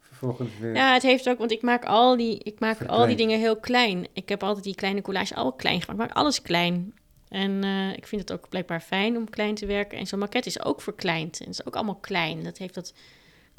[0.00, 0.74] vervolgens weer...
[0.74, 3.56] Ja, het heeft ook, want ik maak al die, ik maak al die dingen heel
[3.56, 4.06] klein.
[4.12, 6.00] Ik heb altijd die kleine collage al klein gemaakt.
[6.00, 6.94] Ik maak alles klein.
[7.28, 9.98] En eh, ik vind het ook blijkbaar fijn om klein te werken.
[9.98, 11.38] En zo'n maquette is ook verkleind.
[11.40, 12.42] En het is ook allemaal klein.
[12.44, 12.94] Dat heeft dat,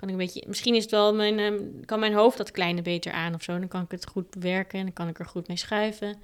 [0.01, 2.81] kan ik een beetje, misschien is het wel mijn, ehm, kan mijn hoofd dat kleine
[2.81, 3.59] beter aan of zo.
[3.59, 6.15] Dan kan ik het goed bewerken en dan kan ik er goed mee schuiven.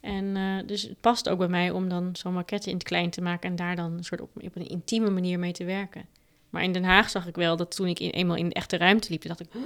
[0.00, 3.10] En eh, dus het past ook bij mij om dan zo'n maquette in het klein
[3.10, 6.06] te maken en daar dan een soort op, op een intieme manier mee te werken.
[6.50, 8.76] Maar in Den Haag zag ik wel dat toen ik in, eenmaal in de echte
[8.76, 9.62] ruimte liep, dacht ik, "Oh,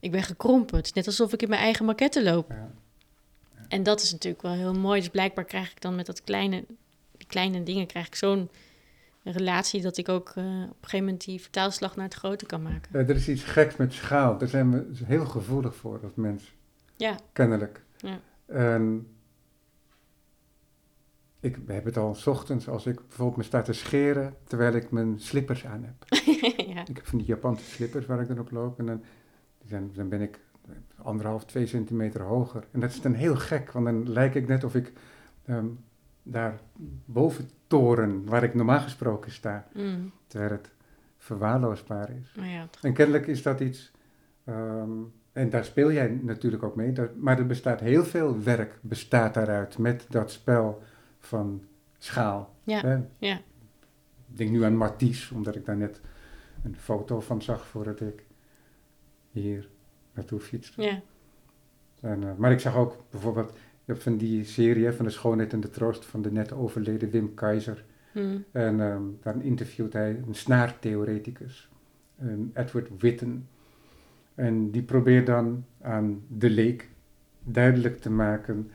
[0.00, 0.76] ik ben gekrompen.
[0.76, 2.50] Het is net alsof ik in mijn eigen maquette loop.
[2.50, 2.70] Ja.
[3.68, 5.00] En dat is natuurlijk wel heel mooi.
[5.00, 6.64] Dus blijkbaar krijg ik dan met dat kleine,
[7.16, 8.48] die kleine dingen krijg ik zo'n
[9.32, 12.62] relatie dat ik ook eh, op een gegeven moment die vertaalslag naar het grote kan
[12.62, 12.94] maken.
[12.94, 14.38] Er is iets geks met schaal.
[14.38, 16.54] Daar zijn we heel gevoelig voor als mens.
[16.96, 17.82] Ja, Kennelijk.
[17.96, 18.20] Ja.
[18.46, 19.06] En
[21.40, 24.90] ik heb het al 's ochtends als ik bijvoorbeeld me sta te scheren terwijl ik
[24.90, 26.04] mijn slippers aan heb.
[26.74, 26.86] ja.
[26.86, 29.04] Ik heb van die Japanse slippers waar ik dan op loop en dan,
[29.64, 30.40] zijn, dan ben ik
[30.96, 32.64] anderhalf, twee centimeter hoger.
[32.70, 34.92] En dat is dan heel gek, want dan lijkt ik net of ik
[35.44, 35.66] ehm,
[36.30, 36.60] daar
[37.04, 40.12] boven toren, waar ik normaal gesproken sta, Mm.
[40.26, 40.72] terwijl het
[41.18, 42.34] verwaarloosbaar is.
[42.36, 43.92] Maar ja, En kennelijk is dat iets,
[44.44, 44.90] ehm,
[45.32, 49.34] en daar speel jij natuurlijk ook mee, dat, maar er bestaat heel veel werk bestaat
[49.34, 50.82] daaruit met dat spel
[51.18, 51.62] van
[51.98, 52.54] schaal.
[52.64, 52.98] Ja, hè.
[53.18, 53.34] ja.
[54.30, 56.00] Ik denk nu aan Matisse, omdat ik daar net
[56.64, 58.24] een foto van zag voordat ik
[59.30, 59.68] hier
[60.14, 60.82] naartoe fietste.
[60.82, 61.00] ja.
[62.00, 63.58] En, eh, maar ik zag ook bijvoorbeeld,
[63.90, 66.52] je hebt van die serie hè, van de schoonheid en de troost van de net
[66.52, 67.84] overleden Wim Keizer.
[68.12, 68.44] Mm.
[68.52, 71.70] En ehm dan interviewt hij een snaartheoreticus,
[72.54, 73.48] Edward Witten.
[74.34, 76.88] En die probeert dan aan de leek
[77.42, 78.70] duidelijk te maken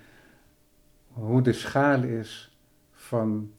[1.08, 2.58] hoe de schaal is
[2.92, 3.52] van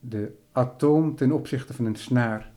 [0.00, 2.50] de atoom ten opzichte van een snaar.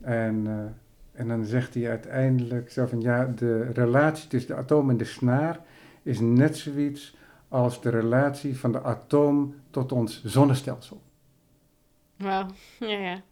[0.00, 4.90] En, eh, en dan zegt hij uiteindelijk zo van ja, de relatie tussen de atoom
[4.90, 5.60] en de snaar
[6.02, 7.16] is net zoiets
[7.48, 11.02] als de relatie van de atoom tot ons zonnestelsel.
[12.16, 12.46] Wauw,
[12.78, 13.22] ja, ja.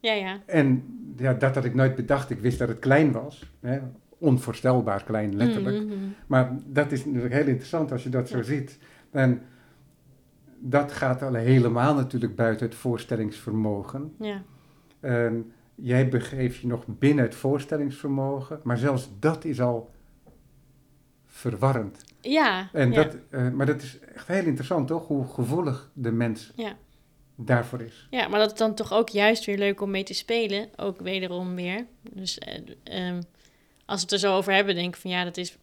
[0.00, 0.40] Ja, ja.
[0.46, 0.84] En
[1.16, 2.30] ja, dat had ik nooit bedacht.
[2.30, 3.52] Ik wist dat het klein was.
[3.60, 3.78] Hè?
[4.18, 5.76] Onvoorstelbaar klein, letterlijk.
[5.76, 6.08] Mhm, mhm.
[6.26, 8.78] Maar dat is natuurlijk heel interessant als je dat zo ziet.
[9.10, 9.42] En
[10.58, 14.14] dat gaat al helemaal natuurlijk buiten het voorstellingsvermogen.
[14.18, 14.42] Ja,
[15.00, 18.60] En jij begeeft je nog binnen het voorstellingsvermogen.
[18.62, 19.90] Maar zelfs dat is al
[21.24, 22.04] verwarrend.
[22.30, 22.68] Ja.
[22.72, 23.02] En ja.
[23.02, 25.06] dat, eh, maar dat is echt heel interessant, toch?
[25.06, 26.76] Hoe gevoelig de mens Ja.
[27.36, 28.06] daarvoor is.
[28.10, 30.68] Ja, maar dat is dan toch ook juist weer leuk om mee te spelen.
[30.76, 31.86] Ook wederom weer.
[32.12, 33.22] Dus eh, ehm,
[33.86, 35.56] als we het er zo over hebben, denk ik van ja, dat is.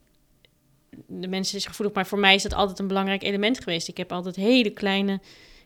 [1.08, 3.88] De mensen is gevoelig, maar voor mij is dat altijd een belangrijk element geweest.
[3.88, 5.20] Ik heb altijd hele kleine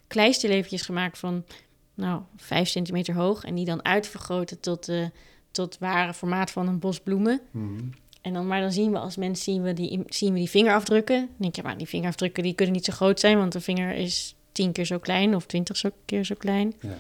[0.07, 1.45] kleistillevertjes gemaakt van,
[1.93, 3.43] nou, vijf centimeter hoog.
[3.43, 5.05] En die dan uitvergroten tot, eh
[5.51, 7.41] tot ware formaat van een bos bloemen.
[7.51, 7.83] Mhm.
[8.27, 11.17] En dan, maar dan zien we als mensen zien we die, zien we die vingerafdrukken.
[11.17, 13.95] Dan denk je, maar die vingerafdrukken die kunnen niet zo groot zijn, want een vinger
[13.95, 16.73] is tien keer zo klein of twintig keer zo klein.
[16.81, 16.97] Ja.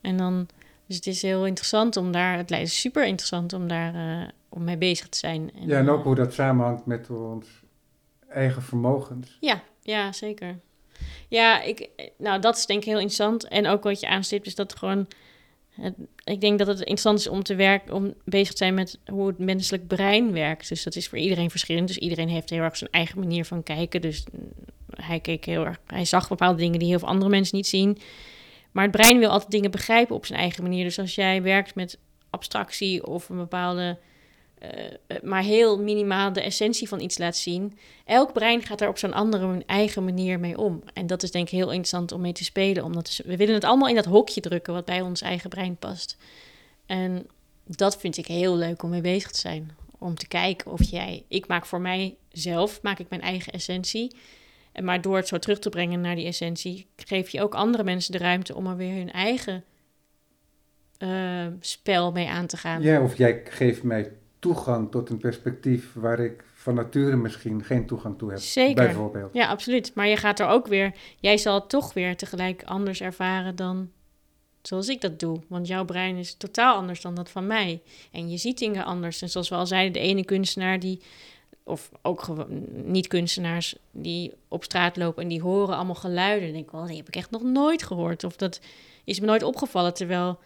[0.00, 0.46] En dan,
[0.86, 4.64] dus het is heel interessant om daar, het lijkt super interessant om daar eh, om
[4.64, 5.50] mee bezig te zijn.
[5.54, 7.46] Ja, en ook eh, hoe dat samenhangt met ons
[8.28, 9.36] eigen vermogens.
[9.40, 10.58] ja, ja, zeker.
[11.28, 11.88] Ja, ik,
[12.18, 13.48] nou, dat is denk ik heel interessant.
[13.48, 15.06] En ook wat je aanstipt, is dat gewoon.
[16.24, 19.26] Ik denk dat het interessant is om te werken, om bezig te zijn met hoe
[19.26, 20.68] het menselijk brein werkt.
[20.68, 21.88] Dus dat is voor iedereen verschillend.
[21.88, 24.00] Dus iedereen heeft heel erg zijn eigen manier van kijken.
[24.00, 24.48] Dus mm,
[24.94, 27.98] hij keek heel erg, hij zag bepaalde dingen die heel veel andere mensen niet zien.
[28.72, 30.84] Maar het brein wil altijd dingen begrijpen op zijn eigen manier.
[30.84, 31.98] Dus als jij werkt met
[32.30, 33.98] abstractie of een bepaalde,
[34.72, 38.88] eh, eh, maar heel minimaal de essentie van iets laat zien, elk brein gaat daar
[38.88, 40.82] op zo'n andere eigen manier mee om.
[40.92, 42.84] En dat is denk ik heel interessant om mee te spelen.
[42.84, 46.16] Omdat we willen het allemaal in dat hokje drukken wat bij ons eigen brein past.
[46.86, 47.26] En
[47.66, 49.70] dat vind ik heel leuk om mee bezig te zijn.
[49.98, 51.24] Om te kijken of jij...
[51.28, 54.16] Ik maak voor mijzelf, maak ik mijn eigen essentie.
[54.72, 56.86] En Maar door het zo terug te brengen naar die essentie...
[56.96, 59.64] geef je ook andere mensen de ruimte om er weer hun eigen
[60.98, 62.82] eh, spel mee aan te gaan.
[62.82, 64.12] Ja, of jij geeft mij
[64.44, 68.38] toegang tot een perspectief waar ik van nature misschien geen toegang toe heb.
[68.38, 68.84] Zeker.
[68.84, 69.34] Bijvoorbeeld.
[69.34, 69.94] Ja, absoluut.
[69.94, 73.90] Maar je gaat er ook weer, jij zal het toch weer tegelijk anders ervaren dan
[74.62, 75.40] zoals ik dat doe.
[75.48, 77.82] Want jouw brein is totaal anders dan dat van mij.
[78.12, 79.22] En je ziet dingen anders.
[79.22, 81.00] En zoals we al zeiden, de ene kunstenaar die
[81.62, 82.46] of ook
[82.84, 86.42] niet-kunstenaars die op straat lopen en die horen allemaal geluiden.
[86.42, 88.24] Dan denk ik, wel, die heb ik echt nog nooit gehoord.
[88.24, 88.60] Of dat
[89.04, 90.38] is me nooit opgevallen, terwijl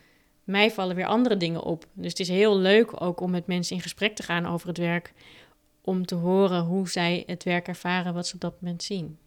[0.49, 1.86] mij vallen weer andere dingen op.
[1.92, 4.78] Dus het is heel leuk ook om met mensen in gesprek te gaan over het
[4.78, 5.12] werk.
[5.80, 9.18] Om te horen hoe zij het werk ervaren wat ze op dat moment zien.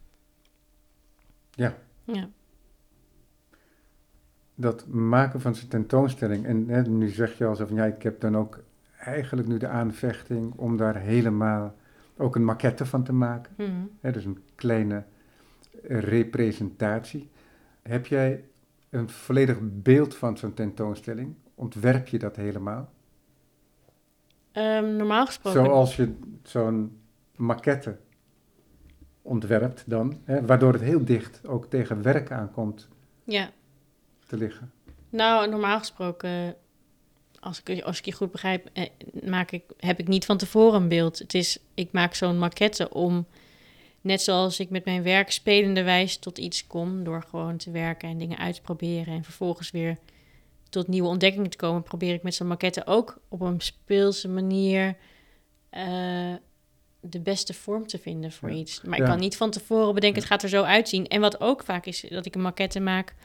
[1.52, 1.76] Ja.
[2.04, 2.30] Ja.
[4.56, 6.46] Dat maken van zijn tentoonstelling.
[6.46, 8.64] En hè, nu zeg je al zo van ja, ik heb dan ook
[8.98, 11.76] eigenlijk nu de aanvechting om daar helemaal
[12.18, 13.54] ook een maquette van te maken.
[13.58, 13.72] Mhm.
[14.00, 15.04] Hè, dus een kleine
[15.84, 17.30] representatie.
[17.82, 18.44] Heb jij
[18.92, 21.36] een volledig beeld van zo'n tentoonstelling?
[21.56, 22.90] Ontwerp je dat helemaal?
[24.52, 25.64] Ehm, normaal gesproken.
[25.66, 26.14] Zoals je
[26.44, 27.00] zo'n
[27.36, 27.98] maquette
[29.22, 32.88] ontwerpt dan, hè, waardoor het heel dicht ook tegen werk aankomt
[33.24, 33.50] Ja.
[34.28, 34.72] te liggen.
[35.10, 36.56] Nou, normaal gesproken,
[37.40, 38.90] als ik, als ik je goed begrijp, eh,
[39.26, 41.20] maak ik, heb ik niet van tevoren een beeld.
[41.20, 43.26] Het is, ik maak zo'n maquette om,
[44.02, 48.10] net zoals ik met mijn werk spelende wijs tot iets kom, door gewoon te werken
[48.10, 49.98] en dingen uit te proberen en vervolgens weer
[50.70, 54.96] tot nieuwe ontdekkingen te komen, probeer ik met zo'n maquette ook op een speelse manier
[55.70, 56.34] eh,
[57.00, 58.56] de beste vorm te vinden voor Ja.
[58.56, 58.82] iets.
[58.82, 61.08] Maar ik kan niet van tevoren bedenken, het gaat er zo uitzien.
[61.08, 63.16] En wat ook vaak is, dat ik een maquette maak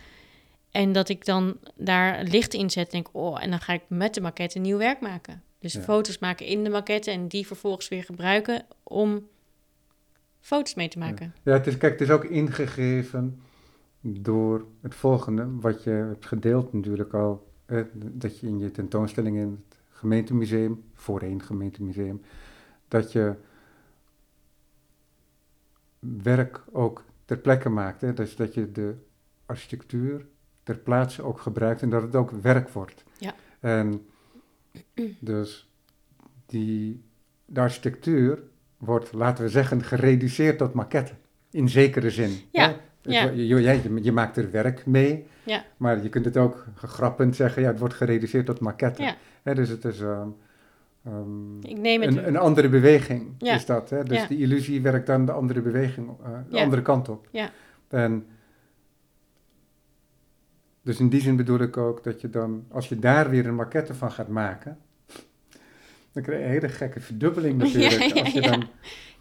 [0.70, 2.90] en dat ik dan daar licht in zet.
[2.90, 5.42] Denk, oh, en dan ga ik met de maquette nieuw werk maken.
[5.60, 5.80] Dus Ja.
[5.80, 9.28] foto's maken in de maquette en die vervolgens weer gebruiken om
[10.46, 11.34] foto's mee te maken.
[11.42, 13.40] Ja, het is, kijk, het is ook ingegeven
[14.00, 19.36] door het volgende, wat je hebt gedeeld natuurlijk al, eh, dat je in je tentoonstelling
[19.36, 22.22] in het gemeentemuseum, voorheen gemeentemuseum,
[22.88, 23.34] dat je
[25.98, 28.00] werk ook ter plekke maakt.
[28.00, 28.12] Hè?
[28.12, 28.94] Dus dat je de
[29.46, 30.26] architectuur
[30.62, 33.04] ter plaatse ook gebruikt en dat het ook werk wordt.
[33.18, 33.34] Ja.
[33.60, 34.06] En
[35.18, 35.70] dus
[36.46, 37.04] die,
[37.44, 38.42] de architectuur
[38.76, 41.12] wordt, laten we zeggen, gereduceerd tot maquette.
[41.50, 42.30] In zekere zin.
[42.52, 42.76] Ja, hè?
[43.02, 43.30] Ja.
[43.30, 45.64] Je, je, je maakt er werk mee, Ja.
[45.76, 49.02] maar je kunt het ook grappend zeggen, ja, het wordt gereduceerd tot maquette.
[49.02, 49.14] Ja.
[49.42, 50.28] Hè, dus het is ehm,
[51.04, 52.16] ehm, Ik neem het.
[52.16, 53.54] een, een andere beweging, Ja.
[53.54, 53.90] is dat.
[53.90, 54.04] Hè?
[54.04, 57.28] Dus die illusie werkt dan de andere beweging, eh, de andere kant op.
[57.30, 57.50] Ja.
[57.88, 58.26] En
[60.82, 63.54] dus in die zin bedoel ik ook dat je dan, als je daar weer een
[63.54, 64.78] maquette van gaat maken,
[66.16, 67.92] dan krijg je een hele gekke verdubbeling natuurlijk.
[67.92, 68.50] Ja, ja, als je ja.
[68.50, 68.68] dan,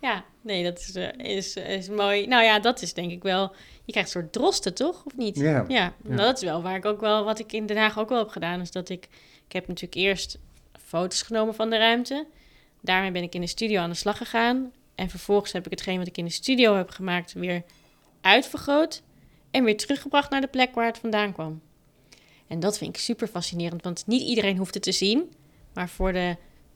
[0.02, 2.28] Ja, nee, dat is, eh, is, is mooi.
[2.28, 3.52] Nou ja, dat is denk ik wel.
[3.84, 5.06] Je krijgt een soort drosten, toch?
[5.06, 5.36] Of niet?
[5.38, 5.66] Ja.
[5.68, 5.94] ja.
[6.04, 6.16] Ja.
[6.16, 8.28] dat is wel waar ik ook wel, wat ik in Den Haag ook wel heb
[8.28, 9.08] gedaan, is dat ik,
[9.48, 10.40] ik heb natuurlijk eerst
[10.86, 12.28] foto's genomen van de ruimte.
[12.82, 14.72] Daarmee ben ik in de studio aan de slag gegaan.
[14.96, 17.64] En vervolgens heb ik hetgeen wat ik in de studio heb gemaakt weer
[18.22, 19.04] uitvergroot.
[19.52, 21.62] En weer teruggebracht naar de plek waar het vandaan kwam.
[22.48, 25.32] En dat vind ik super fascinerend, want niet iedereen hoeft het te zien.
[25.74, 26.36] Maar voor de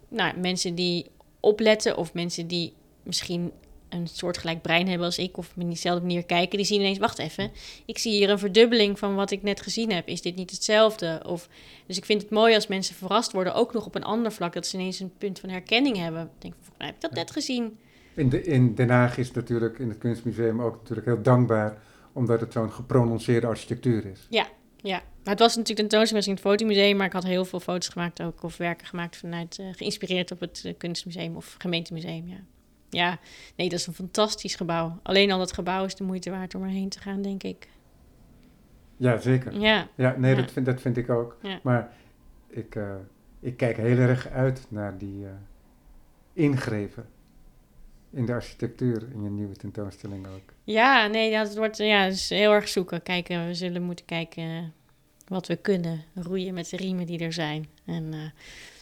[0.09, 1.05] nou, mensen die
[1.39, 3.51] opletten of mensen die misschien
[3.89, 7.19] een soortgelijk brein hebben als ik of op diezelfde manier kijken, die zien ineens, wacht
[7.19, 7.51] even,
[7.85, 10.07] ik zie hier een verdubbeling van wat ik net gezien heb.
[10.07, 11.21] Is dit niet hetzelfde?
[11.25, 11.49] Of,
[11.85, 14.53] dus ik vind het mooi als mensen verrast worden, ook nog op een ander vlak,
[14.53, 16.21] dat ze ineens een punt van herkenning hebben.
[16.21, 17.77] Ik denk, volgens mij heb ik dat net gezien.
[18.13, 21.81] in, de, in Den Haag is het natuurlijk in het kunstmuseum ook natuurlijk heel dankbaar,
[22.13, 24.27] omdat het zo'n geprononceerde architectuur is.
[24.29, 24.47] Ja,
[24.83, 27.87] maar het was natuurlijk een tentoonstelling in het fotomuseum, maar ik had heel veel foto's
[27.87, 32.39] gemaakt ook, of werken gemaakt vanuit, eh, geïnspireerd op het eh, kunstmuseum of gemeentemuseum, ja.
[32.89, 33.19] Ja,
[33.55, 34.99] nee, dat is een fantastisch gebouw.
[35.03, 37.69] Alleen al dat gebouw is de moeite waard om erheen te gaan, denk ik.
[38.97, 39.59] Ja, zeker.
[39.59, 40.41] Ja, Ja, nee, Ja.
[40.41, 41.37] Dat, vind, dat vind ik ook.
[41.41, 41.59] Ja.
[41.63, 41.91] Maar
[42.47, 42.95] ik, eh,
[43.39, 45.25] ik kijk heel erg uit naar die
[46.33, 47.05] ingrepen
[48.11, 50.53] in de architectuur in je nieuwe tentoonstelling ook.
[50.63, 53.01] ja nee, dat wordt ja, is heel erg zoeken.
[53.03, 54.73] Kijken, we zullen moeten kijken
[55.27, 56.03] wat we kunnen.
[56.15, 57.65] Roeien met de riemen die er zijn.
[57.85, 58.19] En, eh,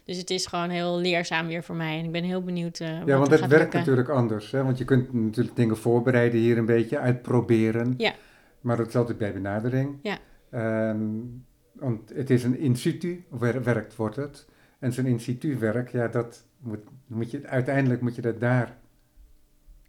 [0.05, 1.99] dus het is gewoon heel leerzaam weer voor mij.
[1.99, 3.79] En ik ben heel benieuwd eh Ja, want het werkt lukken.
[3.79, 4.51] natuurlijk anders.
[4.51, 4.63] Hè?
[4.63, 7.93] Want je kunt natuurlijk dingen voorbereiden hier een beetje, uitproberen.
[7.97, 8.13] Ja.
[8.61, 9.95] Maar dat is altijd bij benadering.
[10.01, 10.17] Ja.
[10.49, 14.47] En, want het is een in situ wer- werkt, wordt het.
[14.79, 18.77] En zo'n in situ werk, ja, dat moet, moet je, uiteindelijk moet je dat daar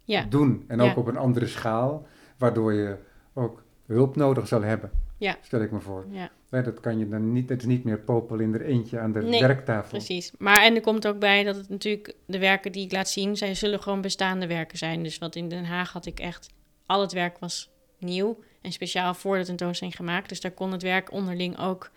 [0.09, 0.63] Ja, doen.
[0.67, 0.89] En Ja.
[0.89, 2.07] ook op een andere schaal,
[2.37, 2.97] waardoor je
[3.33, 4.91] ook hulp nodig zal hebben.
[5.17, 5.37] Ja.
[5.41, 6.05] Stel ik me voor.
[6.09, 6.29] ja,
[6.61, 9.21] dat kan je dan niet, het is niet meer popel in er eentje aan de
[9.21, 9.89] Nee, werktafel.
[9.89, 10.31] precies.
[10.37, 13.37] Maar en er komt ook bij dat het natuurlijk de werken die ik laat zien,
[13.37, 15.03] zij zullen gewoon bestaande werken zijn.
[15.03, 16.49] Dus wat in Den Haag had ik echt,
[16.85, 20.29] al het werk was nieuw en speciaal voor de tentoonstelling gemaakt.
[20.29, 21.91] Dus daar kon het werk onderling ook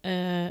[0.00, 0.44] eh,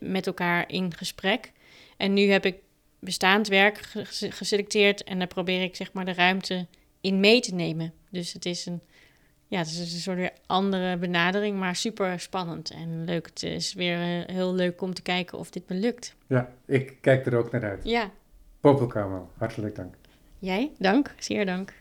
[0.00, 1.52] met elkaar in gesprek.
[1.96, 2.56] En nu heb ik
[3.04, 6.66] bestaand werk ge- geselecteerd en daar probeer ik zeg maar de ruimte
[7.00, 7.92] in mee te nemen.
[8.10, 8.80] Dus het is een,
[9.48, 13.26] ja, het is een soort weer andere benadering, maar super spannend en leuk.
[13.26, 16.14] Het is weer eh, heel leuk om te kijken of dit me lukt.
[16.26, 17.80] Ja, ik kijk er ook naar uit.
[17.84, 18.10] Ja,
[18.60, 19.94] Popelkamer, hartelijk dank.
[20.38, 21.14] Jij, dank.
[21.18, 21.72] Zeer dank.